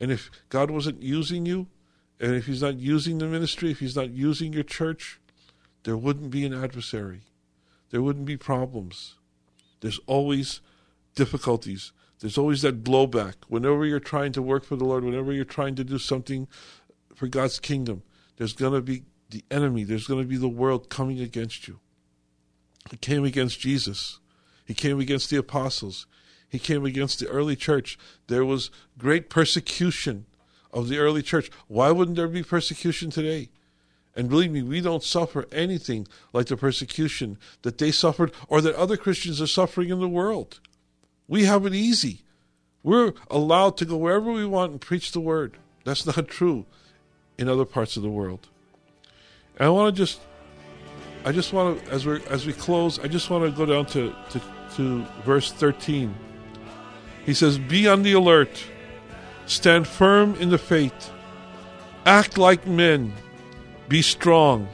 [0.01, 1.67] And if God wasn't using you,
[2.21, 5.21] and if He's not using the ministry, if He's not using your church,
[5.85, 7.23] there wouldn't be an adversary.
[7.91, 9.15] There wouldn't be problems.
[9.81, 10.61] There's always
[11.15, 11.93] difficulties.
[12.21, 13.35] There's always that blowback.
[13.49, 16.49] Whenever you're trying to work for the Lord, whenever you're trying to do something
[17.15, 18.03] for God's kingdom,
[18.37, 21.81] there's going to be the enemy, there's going to be the world coming against you.
[22.91, 24.21] He came against Jesus,
[24.65, 26.07] he came against the apostles,
[26.49, 27.99] he came against the early church.
[28.27, 30.27] There was great persecution
[30.73, 31.51] of the early church.
[31.67, 33.51] Why wouldn't there be persecution today?
[34.17, 38.75] And believe me, we don't suffer anything like the persecution that they suffered or that
[38.75, 40.61] other Christians are suffering in the world.
[41.29, 42.23] We have it easy.
[42.83, 45.59] We're allowed to go wherever we want and preach the word.
[45.85, 46.67] That's not true
[47.37, 48.49] in other parts of the world.
[49.57, 50.21] And I want to just,
[51.25, 53.87] I just want to, as we as we close, I just want to go down
[53.87, 54.43] to, to,
[54.77, 56.15] to verse 13.
[57.29, 58.65] He says, Be on the alert,
[59.45, 61.13] stand firm in the faith,
[62.07, 63.13] act like men,
[63.87, 64.67] be strong,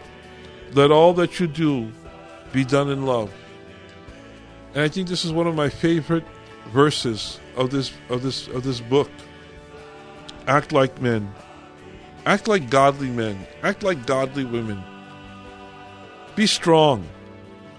[0.73, 1.91] let all that you do
[2.53, 3.35] be done in love.
[4.73, 6.23] And I think this is one of my favorite
[6.69, 9.11] verses of this of this of this book.
[10.47, 11.35] Act like men.
[12.25, 13.49] Act like godly men.
[13.65, 14.81] Act like godly women.
[16.37, 17.05] Be strong.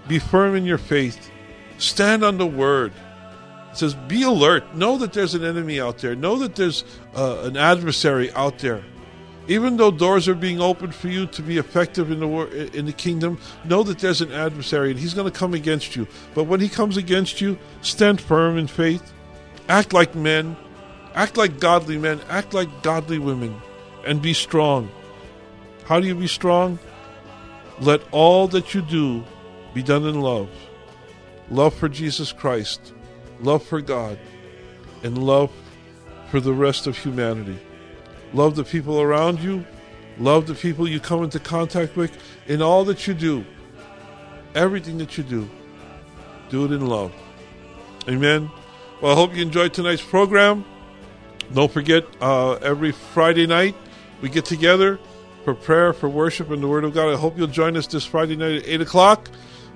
[0.06, 1.30] Be firm in your faith.
[1.78, 2.92] Stand on the word.
[3.76, 4.74] It says, Be alert.
[4.74, 6.16] Know that there's an enemy out there.
[6.16, 6.82] Know that there's
[7.14, 8.82] uh, an adversary out there.
[9.48, 12.92] Even though doors are being opened for you to be effective in the in the
[12.92, 16.08] kingdom, know that there's an adversary and he's going to come against you.
[16.34, 19.12] But when he comes against you, stand firm in faith.
[19.68, 20.56] Act like men.
[21.14, 22.18] Act like godly men.
[22.30, 23.60] Act like godly women.
[24.06, 24.90] And be strong.
[25.84, 26.78] How do you be strong?
[27.78, 29.22] Let all that you do
[29.74, 30.48] be done in love.
[31.50, 32.94] Love for Jesus Christ
[33.40, 34.18] love for God,
[35.02, 35.52] and love
[36.30, 37.58] for the rest of humanity.
[38.32, 39.64] Love the people around you,
[40.18, 42.16] love the people you come into contact with
[42.46, 43.44] in all that you do.
[44.54, 45.48] Everything that you do,
[46.48, 47.12] do it in love.
[48.08, 48.50] Amen.
[49.00, 50.64] Well, I hope you enjoyed tonight's program.
[51.52, 53.76] Don't forget, uh, every Friday night
[54.20, 54.98] we get together
[55.44, 57.12] for prayer, for worship, and the Word of God.
[57.12, 59.28] I hope you'll join us this Friday night at 8 o'clock.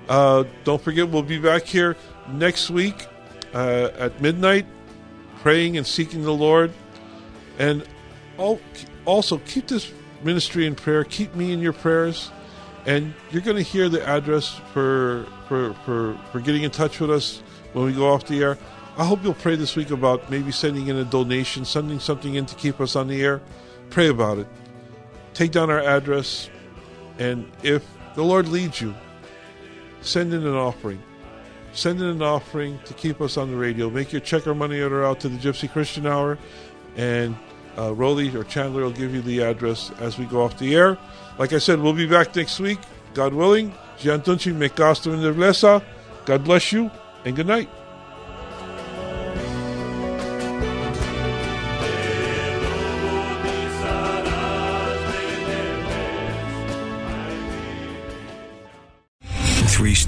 [0.09, 1.95] Uh, don't forget, we'll be back here
[2.27, 3.07] next week
[3.53, 4.65] uh, at midnight,
[5.41, 6.71] praying and seeking the Lord.
[7.59, 7.83] And
[9.05, 9.91] also keep this
[10.23, 11.03] ministry in prayer.
[11.03, 12.31] Keep me in your prayers.
[12.85, 17.11] And you're going to hear the address for, for, for, for getting in touch with
[17.11, 17.43] us
[17.73, 18.57] when we go off the air.
[18.97, 22.45] I hope you'll pray this week about maybe sending in a donation, sending something in
[22.47, 23.41] to keep us on the air.
[23.89, 24.47] Pray about it.
[25.33, 26.49] Take down our address.
[27.19, 27.85] And if
[28.15, 28.95] the Lord leads you,
[30.01, 31.01] send in an offering.
[31.73, 33.89] Send in an offering to keep us on the radio.
[33.89, 36.37] Make your check or money order out to the Gypsy Christian Hour,
[36.97, 37.35] and
[37.77, 40.97] uh, Rolly or Chandler will give you the address as we go off the air.
[41.37, 42.79] Like I said, we'll be back next week,
[43.13, 43.73] God willing.
[46.25, 46.91] God bless you,
[47.25, 47.69] and good night.